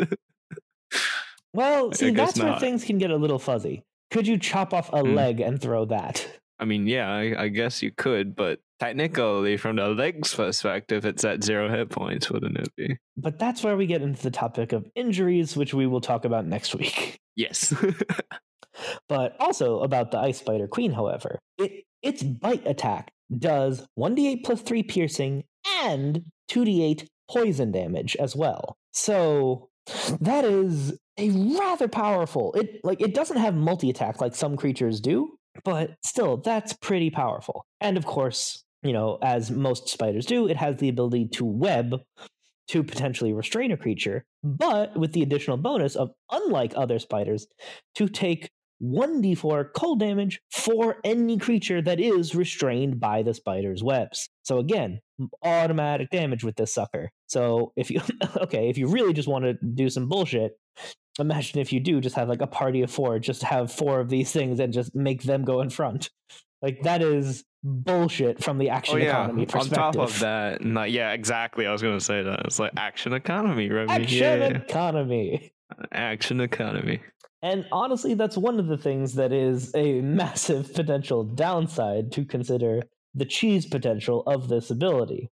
Well, 1.53 1.91
see, 1.93 2.11
that's 2.11 2.39
where 2.39 2.57
things 2.59 2.83
can 2.83 2.97
get 2.97 3.11
a 3.11 3.15
little 3.15 3.37
fuzzy. 3.37 3.83
Could 4.11 4.25
you 4.27 4.37
chop 4.39 4.73
off 4.73 4.91
a 4.91 5.01
Hmm. 5.01 5.13
leg 5.13 5.39
and 5.41 5.61
throw 5.61 5.85
that? 5.85 6.27
I 6.57 6.65
mean, 6.65 6.87
yeah, 6.87 7.09
I, 7.09 7.43
I 7.43 7.47
guess 7.49 7.83
you 7.83 7.91
could, 7.91 8.35
but 8.35 8.59
technically, 8.79 9.55
from 9.57 9.75
the 9.75 9.87
leg's 9.89 10.33
perspective, 10.33 11.05
it's 11.05 11.23
at 11.23 11.43
zero 11.43 11.69
hit 11.69 11.89
points, 11.89 12.29
wouldn't 12.31 12.57
it 12.57 12.69
be? 12.75 12.97
But 13.15 13.39
that's 13.39 13.63
where 13.63 13.77
we 13.77 13.85
get 13.85 14.01
into 14.01 14.21
the 14.23 14.31
topic 14.31 14.73
of 14.73 14.85
injuries, 14.95 15.55
which 15.55 15.73
we 15.73 15.85
will 15.87 16.01
talk 16.01 16.25
about 16.25 16.45
next 16.47 16.73
week. 16.75 17.19
Yes. 17.35 17.73
But 19.09 19.35
also 19.41 19.79
about 19.81 20.11
the 20.11 20.19
Ice 20.19 20.37
Spider 20.39 20.67
Queen, 20.67 20.93
however, 20.93 21.39
it 21.57 21.83
its 22.01 22.23
bite 22.23 22.65
attack 22.65 23.11
does 23.37 23.85
1d8 23.97 24.43
plus 24.43 24.61
3 24.61 24.83
piercing 24.83 25.43
and 25.83 26.23
2d8 26.49 27.07
poison 27.29 27.71
damage 27.71 28.15
as 28.17 28.35
well. 28.35 28.77
So 28.91 29.69
that 30.21 30.45
is 30.45 30.97
a 31.17 31.29
rather 31.29 31.87
powerful. 31.87 32.53
It 32.53 32.79
like 32.83 33.01
it 33.01 33.13
doesn't 33.13 33.37
have 33.37 33.55
multi 33.55 33.89
attack 33.89 34.21
like 34.21 34.35
some 34.35 34.57
creatures 34.57 34.99
do, 34.99 35.37
but 35.63 35.91
still 36.03 36.37
that's 36.37 36.73
pretty 36.73 37.09
powerful. 37.09 37.65
And 37.81 37.97
of 37.97 38.05
course, 38.05 38.63
you 38.83 38.93
know, 38.93 39.17
as 39.21 39.51
most 39.51 39.89
spiders 39.89 40.25
do, 40.25 40.47
it 40.47 40.57
has 40.57 40.77
the 40.77 40.89
ability 40.89 41.29
to 41.33 41.45
web 41.45 41.95
to 42.69 42.83
potentially 42.83 43.33
restrain 43.33 43.71
a 43.71 43.77
creature, 43.77 44.23
but 44.43 44.95
with 44.95 45.11
the 45.13 45.23
additional 45.23 45.57
bonus 45.57 45.95
of 45.95 46.11
unlike 46.31 46.71
other 46.75 46.99
spiders 46.99 47.47
to 47.95 48.07
take 48.07 48.49
1d4 48.81 49.73
cold 49.73 49.99
damage 49.99 50.41
for 50.51 50.97
any 51.03 51.37
creature 51.37 51.81
that 51.81 51.99
is 51.99 52.35
restrained 52.35 52.99
by 52.99 53.21
the 53.21 53.33
spider's 53.33 53.83
webs. 53.83 54.29
So 54.43 54.59
again, 54.59 55.01
automatic 55.43 56.09
damage 56.09 56.43
with 56.43 56.55
this 56.55 56.73
sucker. 56.73 57.11
So 57.27 57.73
if 57.75 57.91
you 57.91 58.01
okay, 58.37 58.69
if 58.69 58.77
you 58.77 58.87
really 58.87 59.13
just 59.13 59.27
want 59.27 59.45
to 59.45 59.53
do 59.53 59.89
some 59.89 60.07
bullshit, 60.07 60.57
imagine 61.19 61.59
if 61.59 61.73
you 61.73 61.79
do 61.79 61.99
just 61.99 62.15
have 62.15 62.29
like 62.29 62.41
a 62.41 62.47
party 62.47 62.81
of 62.81 62.91
4, 62.91 63.19
just 63.19 63.43
have 63.43 63.71
4 63.71 63.99
of 63.99 64.09
these 64.09 64.31
things 64.31 64.59
and 64.59 64.73
just 64.73 64.95
make 64.95 65.23
them 65.23 65.43
go 65.43 65.61
in 65.61 65.69
front. 65.69 66.09
Like 66.61 66.83
that 66.83 67.01
is 67.01 67.43
bullshit 67.63 68.43
from 68.43 68.57
the 68.57 68.69
oh, 68.69 68.73
action 68.73 68.95
oh 68.95 68.97
yeah. 68.99 69.09
economy 69.09 69.47
On 69.53 69.67
top 69.67 69.97
of 69.97 70.19
that, 70.19 70.63
not, 70.63 70.91
yeah, 70.91 71.11
exactly. 71.11 71.65
I 71.65 71.71
was 71.71 71.81
gonna 71.81 71.99
say 71.99 72.23
that. 72.23 72.41
It's 72.45 72.59
like 72.59 72.73
action 72.77 73.13
economy, 73.13 73.69
right? 73.69 73.89
action 73.89 74.17
yeah. 74.17 74.47
economy. 74.47 75.51
Action 75.91 76.41
economy. 76.41 77.01
And 77.41 77.65
honestly, 77.71 78.13
that's 78.15 78.37
one 78.37 78.59
of 78.59 78.67
the 78.67 78.77
things 78.77 79.13
that 79.15 79.31
is 79.31 79.73
a 79.75 80.01
massive 80.21 80.73
potential 80.73 81.23
downside 81.23 82.11
to 82.13 82.25
consider 82.25 82.81
the 83.15 83.25
cheese 83.25 83.65
potential 83.65 84.23
of 84.27 84.49
this 84.49 84.69
ability. 84.69 85.29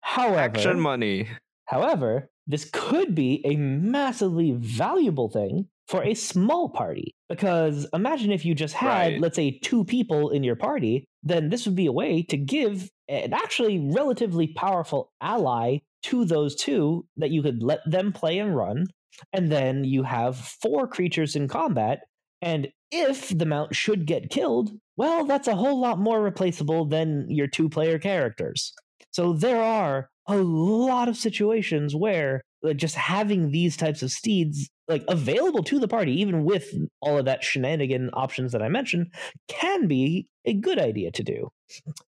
However, 0.00 0.38
Action 0.38 0.80
money. 0.80 1.28
however, 1.66 2.30
this 2.46 2.68
could 2.72 3.14
be 3.14 3.42
a 3.44 3.56
massively 3.56 4.52
valuable 4.52 5.28
thing 5.28 5.68
for 5.86 6.02
a 6.02 6.14
small 6.14 6.70
party. 6.70 7.14
Because 7.28 7.86
imagine 7.92 8.32
if 8.32 8.44
you 8.44 8.54
just 8.54 8.74
had, 8.74 9.12
Right. 9.12 9.20
let's 9.20 9.36
say, 9.36 9.58
two 9.62 9.84
people 9.84 10.30
in 10.30 10.42
your 10.42 10.56
party, 10.56 11.04
then 11.22 11.48
this 11.50 11.66
would 11.66 11.76
be 11.76 11.86
a 11.86 11.92
way 11.92 12.22
to 12.24 12.36
give 12.36 12.88
an 13.08 13.32
actually 13.32 13.78
relatively 13.92 14.48
powerful 14.48 15.12
ally 15.20 15.78
to 16.04 16.24
those 16.24 16.54
two 16.56 17.06
that 17.18 17.30
you 17.30 17.42
could 17.42 17.62
let 17.62 17.80
them 17.86 18.12
play 18.12 18.38
and 18.38 18.56
run. 18.56 18.86
And 19.32 19.50
then 19.50 19.84
you 19.84 20.02
have 20.02 20.36
four 20.36 20.86
creatures 20.86 21.36
in 21.36 21.48
combat. 21.48 22.00
And 22.42 22.68
if 22.90 23.28
the 23.28 23.46
mount 23.46 23.74
should 23.74 24.06
get 24.06 24.30
killed, 24.30 24.72
well, 24.96 25.24
that's 25.24 25.48
a 25.48 25.56
whole 25.56 25.80
lot 25.80 25.98
more 25.98 26.22
replaceable 26.22 26.84
than 26.84 27.30
your 27.30 27.46
two 27.46 27.68
player 27.68 27.98
characters. 27.98 28.72
So 29.12 29.32
there 29.32 29.62
are 29.62 30.08
a 30.26 30.36
lot 30.36 31.08
of 31.08 31.16
situations 31.16 31.94
where 31.94 32.42
like, 32.62 32.76
just 32.76 32.94
having 32.94 33.50
these 33.50 33.76
types 33.76 34.02
of 34.02 34.10
steeds 34.10 34.68
like 34.88 35.04
available 35.08 35.62
to 35.64 35.78
the 35.78 35.88
party, 35.88 36.20
even 36.20 36.44
with 36.44 36.72
all 37.00 37.18
of 37.18 37.24
that 37.24 37.44
shenanigan 37.44 38.10
options 38.12 38.52
that 38.52 38.62
I 38.62 38.68
mentioned, 38.68 39.12
can 39.48 39.86
be 39.86 40.26
a 40.44 40.52
good 40.52 40.78
idea 40.78 41.10
to 41.12 41.22
do. 41.22 41.50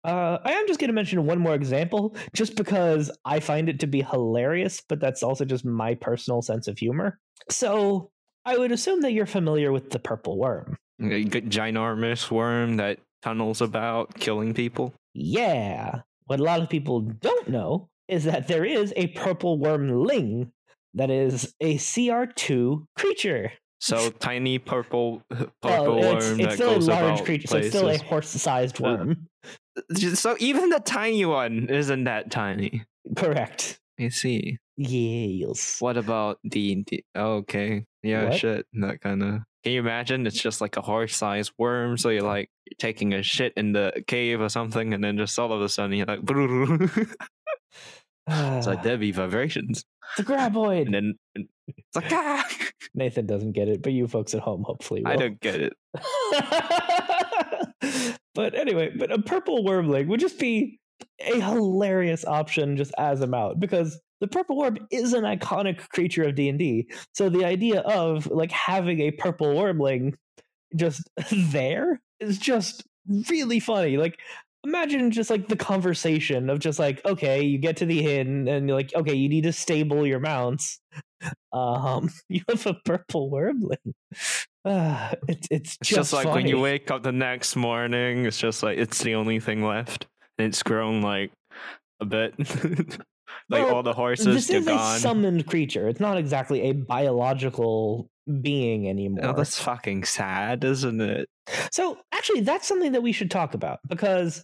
Uh, 0.03 0.39
I 0.43 0.51
am 0.53 0.67
just 0.67 0.79
going 0.79 0.89
to 0.89 0.93
mention 0.93 1.25
one 1.25 1.39
more 1.39 1.53
example, 1.53 2.15
just 2.33 2.55
because 2.55 3.11
I 3.25 3.39
find 3.39 3.69
it 3.69 3.79
to 3.81 3.87
be 3.87 4.01
hilarious, 4.01 4.81
but 4.87 4.99
that's 4.99 5.21
also 5.21 5.45
just 5.45 5.63
my 5.63 5.93
personal 5.95 6.41
sense 6.41 6.67
of 6.67 6.77
humor. 6.79 7.19
So 7.49 8.09
I 8.45 8.57
would 8.57 8.71
assume 8.71 9.01
that 9.01 9.13
you're 9.13 9.25
familiar 9.25 9.71
with 9.71 9.91
the 9.91 9.99
purple 9.99 10.37
worm. 10.39 10.77
A 10.99 11.25
ginormous 11.25 12.31
worm 12.31 12.77
that 12.77 12.99
tunnels 13.21 13.61
about 13.61 14.15
killing 14.15 14.53
people. 14.53 14.93
Yeah. 15.13 16.01
What 16.25 16.39
a 16.39 16.43
lot 16.43 16.61
of 16.61 16.69
people 16.69 17.01
don't 17.01 17.49
know 17.49 17.89
is 18.07 18.23
that 18.23 18.47
there 18.47 18.65
is 18.65 18.93
a 18.95 19.07
purple 19.07 19.59
wormling 19.59 20.51
that 20.93 21.09
is 21.09 21.53
a 21.61 21.75
CR2 21.75 22.85
creature. 22.97 23.51
So 23.81 24.11
tiny 24.11 24.59
purple 24.59 25.23
purple 25.61 25.97
it's, 26.03 26.25
worm 26.25 26.39
it's 26.39 26.49
that 26.49 26.53
still 26.53 26.71
a 26.71 26.75
goes 26.75 26.87
large 26.87 27.23
creature, 27.23 27.47
so 27.47 27.57
it's 27.57 27.69
still 27.69 27.89
a 27.89 27.97
horse-sized 27.97 28.79
Uh, 28.79 28.83
worm. 28.83 29.27
So 30.13 30.35
even 30.39 30.69
the 30.69 30.79
tiny 30.79 31.25
one 31.25 31.67
isn't 31.67 32.03
that 32.03 32.29
tiny. 32.29 32.83
Correct. 33.15 33.79
I 33.99 34.09
see. 34.09 34.57
Yes. 34.77 35.81
What 35.81 35.97
about 35.97 36.37
the, 36.43 36.83
the 36.87 37.03
okay. 37.15 37.85
Yeah, 38.03 38.25
What? 38.29 38.37
shit. 38.37 38.65
That 38.73 39.01
kind 39.01 39.23
of. 39.23 39.41
Can 39.63 39.73
you 39.73 39.79
imagine? 39.79 40.25
It's 40.25 40.41
just 40.41 40.59
like 40.61 40.77
a 40.77 40.81
horse-sized 40.81 41.51
worm. 41.57 41.97
So 41.97 42.09
you're 42.09 42.23
like 42.23 42.49
you're 42.65 42.77
taking 42.79 43.13
a 43.13 43.21
shit 43.23 43.53
in 43.57 43.73
the 43.73 44.03
cave 44.07 44.41
or 44.41 44.49
something, 44.49 44.93
and 44.93 45.03
then 45.03 45.17
just 45.17 45.37
all 45.37 45.53
of 45.53 45.61
a 45.61 45.69
sudden 45.69 45.95
you're 45.95 46.07
like, 46.07 46.21
it's 48.31 48.57
it's 48.57 48.67
like 48.67 48.83
there 48.83 48.97
be 48.97 49.11
vibrations, 49.11 49.85
the 50.17 50.23
graboid. 50.23 50.85
and 50.85 50.93
then 50.93 51.13
and 51.35 51.47
it's 51.67 51.95
like 51.95 52.11
ah! 52.11 52.47
Nathan 52.93 53.25
doesn't 53.25 53.53
get 53.53 53.67
it, 53.67 53.81
but 53.81 53.93
you 53.93 54.07
folks 54.07 54.33
at 54.33 54.41
home 54.41 54.63
hopefully 54.65 55.01
will. 55.03 55.11
I 55.11 55.15
don't 55.15 55.39
get 55.39 55.61
it. 55.61 55.73
but 58.35 58.55
anyway, 58.55 58.91
but 58.97 59.11
a 59.11 59.21
purple 59.21 59.63
wormling 59.63 60.07
would 60.07 60.19
just 60.19 60.39
be 60.39 60.79
a 61.19 61.39
hilarious 61.39 62.25
option 62.25 62.77
just 62.77 62.93
as 62.97 63.21
a 63.21 63.27
mount 63.27 63.59
because 63.59 63.99
the 64.19 64.27
purple 64.27 64.57
worm 64.57 64.77
is 64.91 65.13
an 65.13 65.23
iconic 65.23 65.89
creature 65.89 66.23
of 66.23 66.35
D&D. 66.35 66.87
So 67.13 67.27
the 67.29 67.43
idea 67.43 67.81
of 67.81 68.27
like 68.27 68.51
having 68.51 69.01
a 69.01 69.11
purple 69.11 69.47
wormling 69.47 70.13
just 70.75 71.09
there 71.31 71.99
is 72.19 72.37
just 72.37 72.83
really 73.29 73.59
funny. 73.59 73.97
Like 73.97 74.19
imagine 74.63 75.11
just 75.11 75.29
like 75.29 75.47
the 75.47 75.55
conversation 75.55 76.49
of 76.49 76.59
just 76.59 76.79
like 76.79 77.03
okay, 77.05 77.43
you 77.43 77.57
get 77.57 77.77
to 77.77 77.85
the 77.85 78.05
inn 78.19 78.47
and 78.47 78.67
you're 78.67 78.77
like 78.77 78.93
okay, 78.95 79.13
you 79.13 79.29
need 79.29 79.43
to 79.43 79.53
stable 79.53 80.05
your 80.05 80.19
mounts. 80.19 80.79
Um 81.53 82.09
you 82.29 82.41
have 82.49 82.65
a 82.65 82.73
purple 82.85 83.29
wormling. 83.29 83.93
Uh, 84.63 85.15
it's 85.27 85.47
it's 85.49 85.77
It's 85.81 85.89
just, 85.89 86.13
like 86.13 86.31
when 86.31 86.47
you 86.47 86.59
wake 86.59 86.91
up 86.91 87.01
the 87.01 87.11
next 87.11 87.55
morning, 87.55 88.27
it's 88.27 88.37
just 88.37 88.61
like 88.61 88.77
it's 88.77 89.01
the 89.01 89.15
only 89.15 89.39
thing 89.39 89.63
left. 89.65 90.05
And 90.37 90.47
it's 90.47 90.61
grown 90.61 91.01
like 91.01 91.31
a 91.99 92.05
bit. 92.05 92.35
like 93.49 93.65
Well, 93.65 93.75
all 93.75 93.83
the 93.83 93.93
horses 93.93 94.25
this 94.25 94.51
is 94.51 94.67
gone. 94.67 94.97
a 94.97 94.99
summoned 94.99 95.47
creature. 95.47 95.87
It's 95.87 95.99
not 95.99 96.17
exactly 96.19 96.69
a 96.69 96.73
biological 96.73 98.07
being 98.41 98.87
anymore. 98.87 99.25
Oh, 99.25 99.33
that's 99.33 99.59
fucking 99.59 100.03
sad, 100.03 100.63
isn't 100.63 101.01
it? 101.01 101.27
So 101.71 101.97
actually, 102.11 102.41
that's 102.41 102.67
something 102.67 102.91
that 102.93 103.01
we 103.03 103.11
should 103.11 103.31
talk 103.31 103.53
about 103.53 103.79
because 103.87 104.43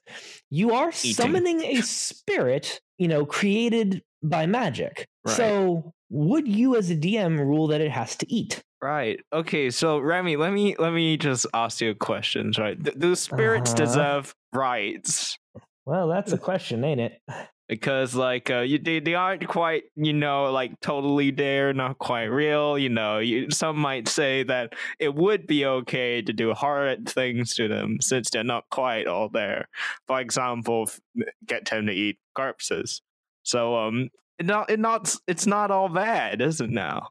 you 0.50 0.74
are 0.74 0.90
Eating. 0.90 1.14
summoning 1.14 1.62
a 1.62 1.82
spirit, 1.82 2.82
you 2.98 3.08
know, 3.08 3.26
created 3.26 4.02
by 4.24 4.46
magic. 4.46 5.08
Right. 5.26 5.36
So 5.38 5.94
would 6.10 6.48
you, 6.48 6.76
as 6.76 6.90
a 6.90 6.96
DM, 6.96 7.38
rule 7.40 7.68
that 7.68 7.82
it 7.82 7.92
has 7.92 8.16
to 8.18 8.34
eat? 8.34 8.64
Right. 8.82 9.20
Okay. 9.34 9.70
So 9.70 10.00
Remy, 10.00 10.38
let 10.38 10.54
me 10.54 10.76
let 10.78 10.94
me 10.94 11.18
just 11.18 11.46
ask 11.54 11.82
you 11.82 11.94
questions. 11.96 12.58
Right? 12.60 12.82
Th- 12.84 12.98
do 12.98 13.16
spirits 13.16 13.72
Uh-huh. 13.74 13.86
deserve 13.86 14.36
rights? 14.54 15.38
Well, 15.86 16.08
that's 16.08 16.32
a 16.34 16.38
question, 16.38 16.84
ain't 16.84 17.00
it? 17.00 17.22
Because 17.68 18.16
like 18.16 18.50
uh, 18.50 18.60
you, 18.60 18.80
they 18.80 19.00
they 19.00 19.14
aren't 19.14 19.46
quite 19.48 19.84
you 19.96 20.14
know 20.14 20.52
like 20.52 20.80
totally 20.80 21.32
there, 21.32 21.74
not 21.74 21.98
quite 21.98 22.26
real. 22.26 22.78
You 22.78 22.90
know, 22.90 23.20
you, 23.20 23.52
some 23.52 23.78
might 23.78 24.08
say 24.08 24.44
that 24.44 24.74
it 25.00 25.14
would 25.14 25.48
be 25.48 25.66
okay 25.66 26.22
to 26.22 26.32
do 26.32 26.54
hard 26.54 27.10
things 27.10 27.56
to 27.56 27.68
them 27.68 27.98
since 28.00 28.30
they're 28.30 28.44
not 28.44 28.70
quite 28.72 29.08
all 29.08 29.28
there. 29.28 29.68
For 30.08 30.22
example, 30.22 30.86
f- 30.88 31.02
get 31.46 31.66
them 31.66 31.88
to 31.88 31.94
eat 31.94 32.20
corpses. 32.36 33.02
So 33.44 33.76
um, 33.76 34.10
it 34.40 34.46
not 34.46 34.70
it 34.70 34.80
not 34.80 35.14
it's 35.28 35.46
not 35.46 35.70
all 35.70 35.90
bad, 35.90 36.42
is 36.42 36.62
it 36.62 36.70
now? 36.70 37.10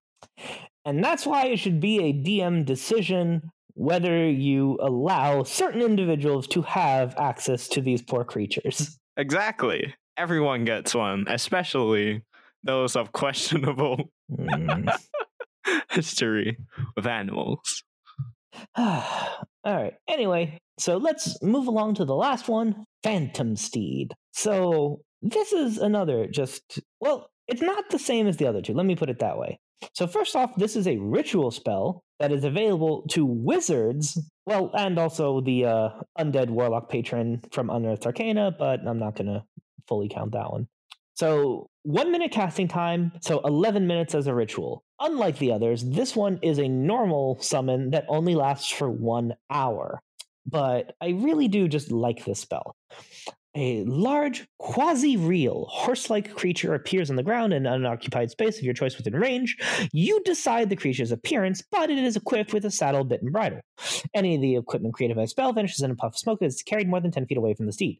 And 0.87 1.03
that's 1.05 1.27
why 1.27 1.47
it 1.47 1.59
should 1.59 1.81
be 1.81 1.99
a 1.99 2.13
DM 2.13 2.65
decision 2.65 3.51
whether 3.77 4.27
you 4.29 4.79
allow 4.81 5.43
certain 5.43 5.83
individuals 5.83 6.47
to 6.47 6.63
have 6.63 7.15
access 7.19 7.69
to 7.69 7.83
these 7.83 8.01
poor 8.03 8.25
creatures. 8.25 8.99
Exactly. 9.19 9.95
Everyone 10.17 10.65
gets 10.65 10.95
one, 10.95 11.27
especially 11.29 12.23
those 12.63 12.97
of 12.97 13.13
questionable 13.13 14.11
Hmm. 14.35 14.89
history 15.91 16.59
with 16.95 17.07
animals. 17.07 17.83
All 18.77 19.47
right. 19.65 19.95
Anyway, 20.09 20.59
so 20.79 20.97
let's 20.97 21.41
move 21.43 21.67
along 21.67 21.95
to 21.95 22.05
the 22.05 22.15
last 22.15 22.49
one 22.49 22.85
Phantom 23.03 23.57
Steed. 23.57 24.15
So 24.33 25.01
this 25.23 25.53
is 25.53 25.79
another 25.79 26.27
just, 26.27 26.81
well, 27.01 27.29
it's 27.49 27.63
not 27.63 27.91
the 27.91 27.99
same 27.99 28.27
as 28.27 28.37
the 28.37 28.47
other 28.47 28.63
two. 28.63 28.75
Let 28.75 28.87
me 28.87 28.97
put 28.97 29.11
it 29.11 29.21
that 29.21 29.39
way. 29.39 29.59
So, 29.93 30.07
first 30.07 30.35
off, 30.35 30.57
this 30.57 30.75
is 30.75 30.89
a 30.89 30.97
ritual 30.97 31.51
spell 31.51 32.03
that 32.19 32.33
is 32.33 32.45
available 32.45 33.05
to 33.11 33.27
wizards, 33.27 34.19
well, 34.47 34.71
and 34.73 34.99
also 34.99 35.43
the 35.43 35.67
uh, 35.67 35.89
undead 36.19 36.49
warlock 36.49 36.89
patron 36.89 37.43
from 37.53 37.69
Unearthed 37.69 38.07
Arcana, 38.07 38.57
but 38.59 38.81
I'm 38.87 38.99
not 38.99 39.17
going 39.17 39.27
to 39.27 39.43
fully 39.89 40.09
count 40.09 40.33
that 40.33 40.51
one. 40.51 40.69
So, 41.15 41.71
one 41.83 42.13
minute 42.13 42.31
casting 42.31 42.69
time, 42.69 43.13
so 43.23 43.41
11 43.45 43.87
minutes 43.87 44.15
as 44.15 44.27
a 44.27 44.35
ritual. 44.35 44.85
Unlike 45.01 45.39
the 45.39 45.53
others, 45.53 45.83
this 45.85 46.15
one 46.15 46.39
is 46.43 46.59
a 46.59 46.69
normal 46.69 47.39
summon 47.41 47.91
that 47.91 48.05
only 48.09 48.35
lasts 48.35 48.71
for 48.71 48.91
one 48.91 49.35
hour. 49.51 50.03
But 50.45 50.95
I 51.01 51.09
really 51.09 51.49
do 51.49 51.69
just 51.69 51.91
like 51.91 52.25
this 52.25 52.41
spell. 52.41 52.77
A 53.57 53.85
large, 53.85 54.47
quasi 54.59 55.17
real, 55.17 55.65
horse 55.71 56.11
like 56.11 56.35
creature 56.35 56.75
appears 56.75 57.09
on 57.09 57.17
the 57.17 57.23
ground 57.23 57.55
in 57.55 57.65
an 57.65 57.73
unoccupied 57.73 58.31
space 58.31 58.59
of 58.59 58.65
your 58.65 58.75
choice 58.75 58.99
within 58.99 59.17
range. 59.17 59.57
You 59.93 60.23
decide 60.25 60.69
the 60.69 60.77
creature's 60.77 61.11
appearance, 61.11 61.63
but 61.71 61.89
it 61.89 61.97
is 61.97 62.17
equipped 62.17 62.53
with 62.53 62.67
a 62.67 62.71
saddle, 62.71 63.03
bit, 63.03 63.23
and 63.23 63.33
bridle. 63.33 63.61
Any 64.15 64.35
of 64.35 64.43
the 64.43 64.57
equipment 64.57 64.93
created 64.93 65.17
by 65.17 65.23
the 65.23 65.29
spell 65.29 65.55
vanishes 65.55 65.81
in 65.81 65.91
a 65.91 65.95
puff 65.95 66.13
of 66.13 66.19
smoke 66.19 66.39
it's 66.43 66.63
carried 66.63 66.89
more 66.89 67.01
than 67.01 67.11
10 67.11 67.27
feet 67.27 67.39
away 67.39 67.55
from 67.55 67.65
the 67.65 67.73
steed 67.73 67.99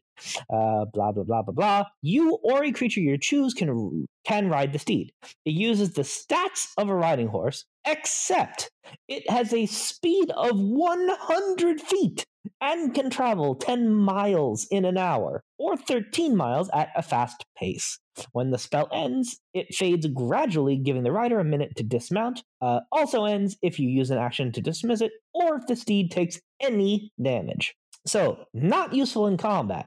uh, 0.49 0.85
blah 0.93 1.11
blah 1.11 1.23
blah 1.23 1.41
blah 1.41 1.53
blah. 1.53 1.83
You 2.01 2.37
or 2.43 2.63
a 2.63 2.71
creature 2.71 3.01
you 3.01 3.17
choose 3.17 3.53
can 3.53 4.07
can 4.25 4.49
ride 4.49 4.73
the 4.73 4.79
steed. 4.79 5.11
It 5.45 5.51
uses 5.51 5.93
the 5.93 6.01
stats 6.01 6.67
of 6.77 6.89
a 6.89 6.95
riding 6.95 7.27
horse, 7.27 7.65
except 7.85 8.69
it 9.07 9.29
has 9.29 9.53
a 9.53 9.65
speed 9.65 10.31
of 10.31 10.57
100 10.59 11.81
feet 11.81 12.25
and 12.61 12.93
can 12.93 13.09
travel 13.09 13.55
10 13.55 13.93
miles 13.93 14.67
in 14.71 14.85
an 14.85 14.97
hour 14.97 15.43
or 15.57 15.77
13 15.77 16.35
miles 16.35 16.69
at 16.73 16.89
a 16.95 17.01
fast 17.01 17.45
pace. 17.57 17.99
When 18.31 18.51
the 18.51 18.57
spell 18.57 18.87
ends, 18.91 19.39
it 19.53 19.73
fades 19.73 20.07
gradually, 20.07 20.77
giving 20.77 21.03
the 21.03 21.11
rider 21.11 21.39
a 21.39 21.43
minute 21.43 21.75
to 21.77 21.83
dismount. 21.83 22.43
Uh, 22.61 22.81
also 22.91 23.25
ends 23.25 23.57
if 23.61 23.79
you 23.79 23.89
use 23.89 24.09
an 24.09 24.17
action 24.17 24.51
to 24.53 24.61
dismiss 24.61 25.01
it 25.01 25.11
or 25.33 25.55
if 25.55 25.67
the 25.67 25.75
steed 25.75 26.11
takes 26.11 26.39
any 26.59 27.11
damage. 27.21 27.75
So, 28.05 28.45
not 28.53 28.93
useful 28.93 29.27
in 29.27 29.37
combat, 29.37 29.85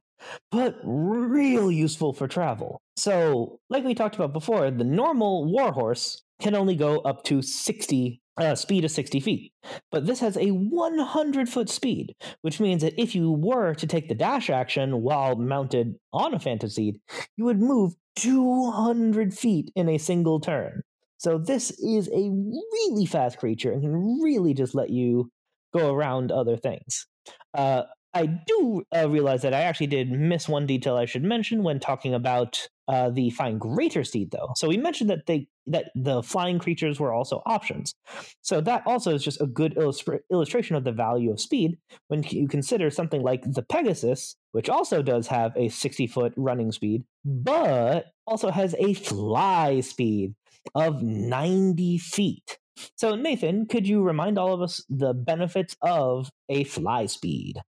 but 0.51 0.77
real 0.85 1.71
useful 1.71 2.13
for 2.13 2.29
travel. 2.29 2.81
So, 2.97 3.61
like 3.71 3.85
we 3.85 3.95
talked 3.95 4.15
about 4.15 4.33
before, 4.33 4.71
the 4.71 4.85
normal 4.85 5.51
warhorse 5.51 6.23
can 6.41 6.55
only 6.55 6.75
go 6.75 6.99
up 7.01 7.25
to 7.25 7.43
60 7.43 8.20
uh, 8.37 8.55
speed 8.55 8.85
of 8.85 8.91
60 8.91 9.21
feet. 9.21 9.53
But 9.91 10.07
this 10.07 10.21
has 10.21 10.37
a 10.37 10.51
100 10.51 11.49
foot 11.49 11.69
speed, 11.69 12.15
which 12.43 12.61
means 12.61 12.83
that 12.83 13.01
if 13.01 13.15
you 13.15 13.33
were 13.33 13.75
to 13.75 13.87
take 13.87 14.09
the 14.09 14.15
dash 14.15 14.51
action 14.51 15.03
while 15.03 15.37
mounted 15.37 15.97
on 16.13 16.35
a 16.35 16.39
Phantom 16.39 16.69
Steed, 16.69 17.01
you 17.37 17.45
would 17.45 17.61
move 17.61 17.95
200 18.17 19.35
feet 19.35 19.71
in 19.75 19.89
a 19.89 19.99
single 19.99 20.41
turn. 20.41 20.83
So 21.19 21.37
this 21.37 21.71
is 21.73 22.09
a 22.09 22.31
really 22.31 23.05
fast 23.05 23.39
creature 23.39 23.73
and 23.73 23.83
can 23.83 24.23
really 24.23 24.55
just 24.55 24.75
let 24.75 24.91
you 24.91 25.31
go 25.75 25.93
around 25.93 26.33
other 26.33 26.57
things. 26.57 27.07
Uh, 27.53 27.83
I 28.13 28.27
do 28.27 28.83
uh, 28.95 29.09
realize 29.09 29.43
that 29.43 29.55
I 29.55 29.63
actually 29.63 29.87
did 29.87 30.11
miss 30.11 30.49
one 30.49 30.67
detail 30.67 30.97
I 30.97 31.05
should 31.05 31.23
mention 31.23 31.63
when 31.63 31.79
talking 31.79 32.13
about 32.13 32.69
uh, 32.89 33.11
the 33.11 33.31
Find 33.31 33.61
Greater 33.61 34.03
Steed, 34.03 34.33
though. 34.33 34.53
So 34.57 34.69
we 34.69 34.77
mentioned 34.77 35.11
that 35.11 35.27
they 35.27 35.47
that 35.69 35.93
the 35.95 36.23
flying 36.23 36.59
creatures 36.59 36.99
were 36.99 37.13
also 37.13 37.43
options. 37.47 37.95
So 38.43 38.61
that 38.63 38.83
also 38.87 39.15
is 39.15 39.23
just 39.23 39.41
a 39.41 39.47
good 39.47 39.77
illustra- 39.77 40.21
illustration 40.33 40.75
of 40.75 40.83
the 40.83 40.91
value 40.91 41.31
of 41.31 41.41
speed 41.41 41.79
when 42.09 42.25
you 42.25 42.49
consider 42.49 42.91
something 42.91 43.23
like 43.23 43.43
the 43.45 43.63
Pegasus, 43.63 44.35
which 44.51 44.69
also 44.69 45.03
does 45.03 45.29
have 45.29 45.53
a 45.57 45.69
60 45.69 46.09
foot 46.09 46.33
running 46.37 46.73
speed, 46.73 47.05
but 47.25 48.07
also 48.27 48.51
has 48.51 48.75
a 48.81 48.95
fly 48.95 49.81
speed 49.81 50.35
of 50.75 51.03
90 51.03 51.99
feet. 51.99 52.59
So, 52.97 53.15
Nathan, 53.15 53.67
could 53.67 53.87
you 53.87 54.03
remind 54.03 54.39
all 54.39 54.55
of 54.55 54.63
us 54.63 54.85
the 54.89 55.15
benefits 55.15 55.77
of 55.83 56.31
a 56.49 56.65
fly 56.65 57.07
speed? 57.07 57.61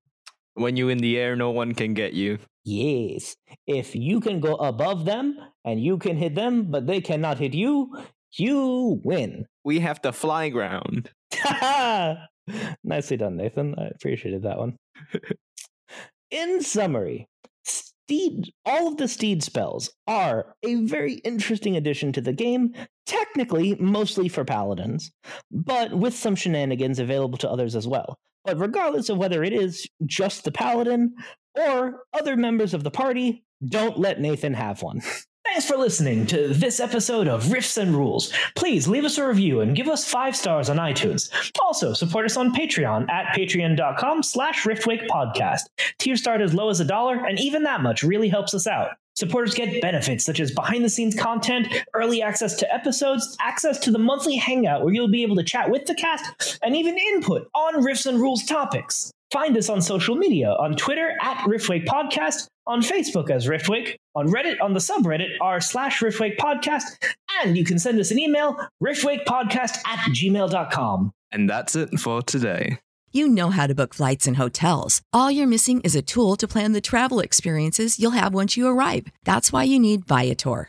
When 0.54 0.76
you 0.76 0.88
in 0.88 0.98
the 0.98 1.18
air, 1.18 1.34
no 1.34 1.50
one 1.50 1.74
can 1.74 1.94
get 1.94 2.12
you. 2.12 2.38
Yes. 2.64 3.36
If 3.66 3.96
you 3.96 4.20
can 4.20 4.40
go 4.40 4.54
above 4.56 5.04
them 5.04 5.36
and 5.64 5.82
you 5.82 5.98
can 5.98 6.16
hit 6.16 6.34
them, 6.34 6.70
but 6.70 6.86
they 6.86 7.00
cannot 7.00 7.38
hit 7.38 7.54
you, 7.54 7.90
you 8.36 9.00
win. 9.04 9.46
We 9.64 9.80
have 9.80 10.00
to 10.02 10.12
fly 10.12 10.48
ground. 10.48 11.10
Nicely 12.84 13.16
done, 13.16 13.36
Nathan. 13.36 13.74
I 13.78 13.86
appreciated 13.86 14.42
that 14.42 14.58
one. 14.58 14.76
In 16.30 16.62
summary, 16.62 17.28
Steed, 17.64 18.52
all 18.64 18.88
of 18.88 18.96
the 18.96 19.08
Steed 19.08 19.42
spells 19.42 19.90
are 20.06 20.54
a 20.62 20.76
very 20.76 21.14
interesting 21.24 21.76
addition 21.76 22.12
to 22.12 22.20
the 22.20 22.32
game, 22.32 22.74
technically 23.06 23.74
mostly 23.76 24.28
for 24.28 24.44
paladins, 24.44 25.10
but 25.50 25.92
with 25.92 26.14
some 26.14 26.34
shenanigans 26.34 26.98
available 26.98 27.38
to 27.38 27.50
others 27.50 27.76
as 27.76 27.86
well. 27.86 28.18
But 28.44 28.58
regardless 28.58 29.08
of 29.08 29.18
whether 29.18 29.44
it 29.44 29.52
is 29.52 29.86
just 30.04 30.44
the 30.44 30.52
paladin 30.52 31.14
or 31.54 32.04
other 32.12 32.36
members 32.36 32.74
of 32.74 32.82
the 32.84 32.90
party, 32.90 33.44
don't 33.64 33.98
let 33.98 34.20
Nathan 34.20 34.54
have 34.54 34.82
one. 34.82 35.02
Thanks 35.52 35.66
for 35.66 35.76
listening 35.76 36.26
to 36.28 36.48
this 36.48 36.80
episode 36.80 37.28
of 37.28 37.44
Riffs 37.44 37.76
and 37.76 37.94
Rules. 37.94 38.32
Please 38.54 38.88
leave 38.88 39.04
us 39.04 39.18
a 39.18 39.28
review 39.28 39.60
and 39.60 39.76
give 39.76 39.86
us 39.86 40.02
five 40.02 40.34
stars 40.34 40.70
on 40.70 40.78
iTunes. 40.78 41.30
Also, 41.60 41.92
support 41.92 42.24
us 42.24 42.38
on 42.38 42.54
Patreon 42.54 43.10
at 43.10 43.36
patreon.com 43.36 44.22
slash 44.22 44.62
riftwake 44.62 45.06
Tier 45.98 46.16
start 46.16 46.40
as 46.40 46.54
low 46.54 46.70
as 46.70 46.80
a 46.80 46.86
dollar, 46.86 47.26
and 47.26 47.38
even 47.38 47.64
that 47.64 47.82
much 47.82 48.02
really 48.02 48.30
helps 48.30 48.54
us 48.54 48.66
out. 48.66 48.92
Supporters 49.14 49.52
get 49.52 49.82
benefits 49.82 50.24
such 50.24 50.40
as 50.40 50.50
behind 50.52 50.86
the 50.86 50.88
scenes 50.88 51.14
content, 51.14 51.68
early 51.92 52.22
access 52.22 52.56
to 52.56 52.74
episodes, 52.74 53.36
access 53.38 53.78
to 53.80 53.90
the 53.90 53.98
monthly 53.98 54.36
hangout 54.36 54.82
where 54.82 54.94
you'll 54.94 55.06
be 55.06 55.22
able 55.22 55.36
to 55.36 55.44
chat 55.44 55.70
with 55.70 55.84
the 55.84 55.94
cast, 55.94 56.60
and 56.62 56.74
even 56.74 56.96
input 56.96 57.46
on 57.54 57.74
Riffs 57.84 58.06
and 58.06 58.18
Rules 58.22 58.46
topics. 58.46 59.12
Find 59.32 59.56
us 59.56 59.70
on 59.70 59.80
social 59.80 60.14
media 60.14 60.50
on 60.50 60.76
Twitter 60.76 61.16
at 61.22 61.38
Riftwake 61.38 61.86
Podcast, 61.86 62.48
on 62.66 62.82
Facebook 62.82 63.30
as 63.30 63.46
Riftwake, 63.46 63.96
on 64.14 64.28
Reddit 64.28 64.60
on 64.60 64.74
the 64.74 64.78
subreddit 64.78 65.30
r 65.40 65.58
slash 65.58 66.00
Riftwake 66.00 66.36
Podcast, 66.36 66.82
and 67.40 67.56
you 67.56 67.64
can 67.64 67.78
send 67.78 67.98
us 67.98 68.10
an 68.10 68.18
email, 68.18 68.54
riftwakepodcast 68.84 69.78
at 69.86 70.10
gmail.com. 70.10 71.12
And 71.32 71.48
that's 71.48 71.74
it 71.74 71.98
for 71.98 72.20
today. 72.20 72.76
You 73.10 73.26
know 73.26 73.48
how 73.48 73.66
to 73.66 73.74
book 73.74 73.94
flights 73.94 74.26
and 74.26 74.36
hotels. 74.36 75.00
All 75.14 75.30
you're 75.30 75.46
missing 75.46 75.80
is 75.80 75.96
a 75.96 76.02
tool 76.02 76.36
to 76.36 76.46
plan 76.46 76.72
the 76.72 76.80
travel 76.82 77.20
experiences 77.20 77.98
you'll 77.98 78.12
have 78.12 78.34
once 78.34 78.58
you 78.58 78.66
arrive. 78.68 79.06
That's 79.24 79.50
why 79.50 79.64
you 79.64 79.78
need 79.78 80.06
Viator. 80.06 80.68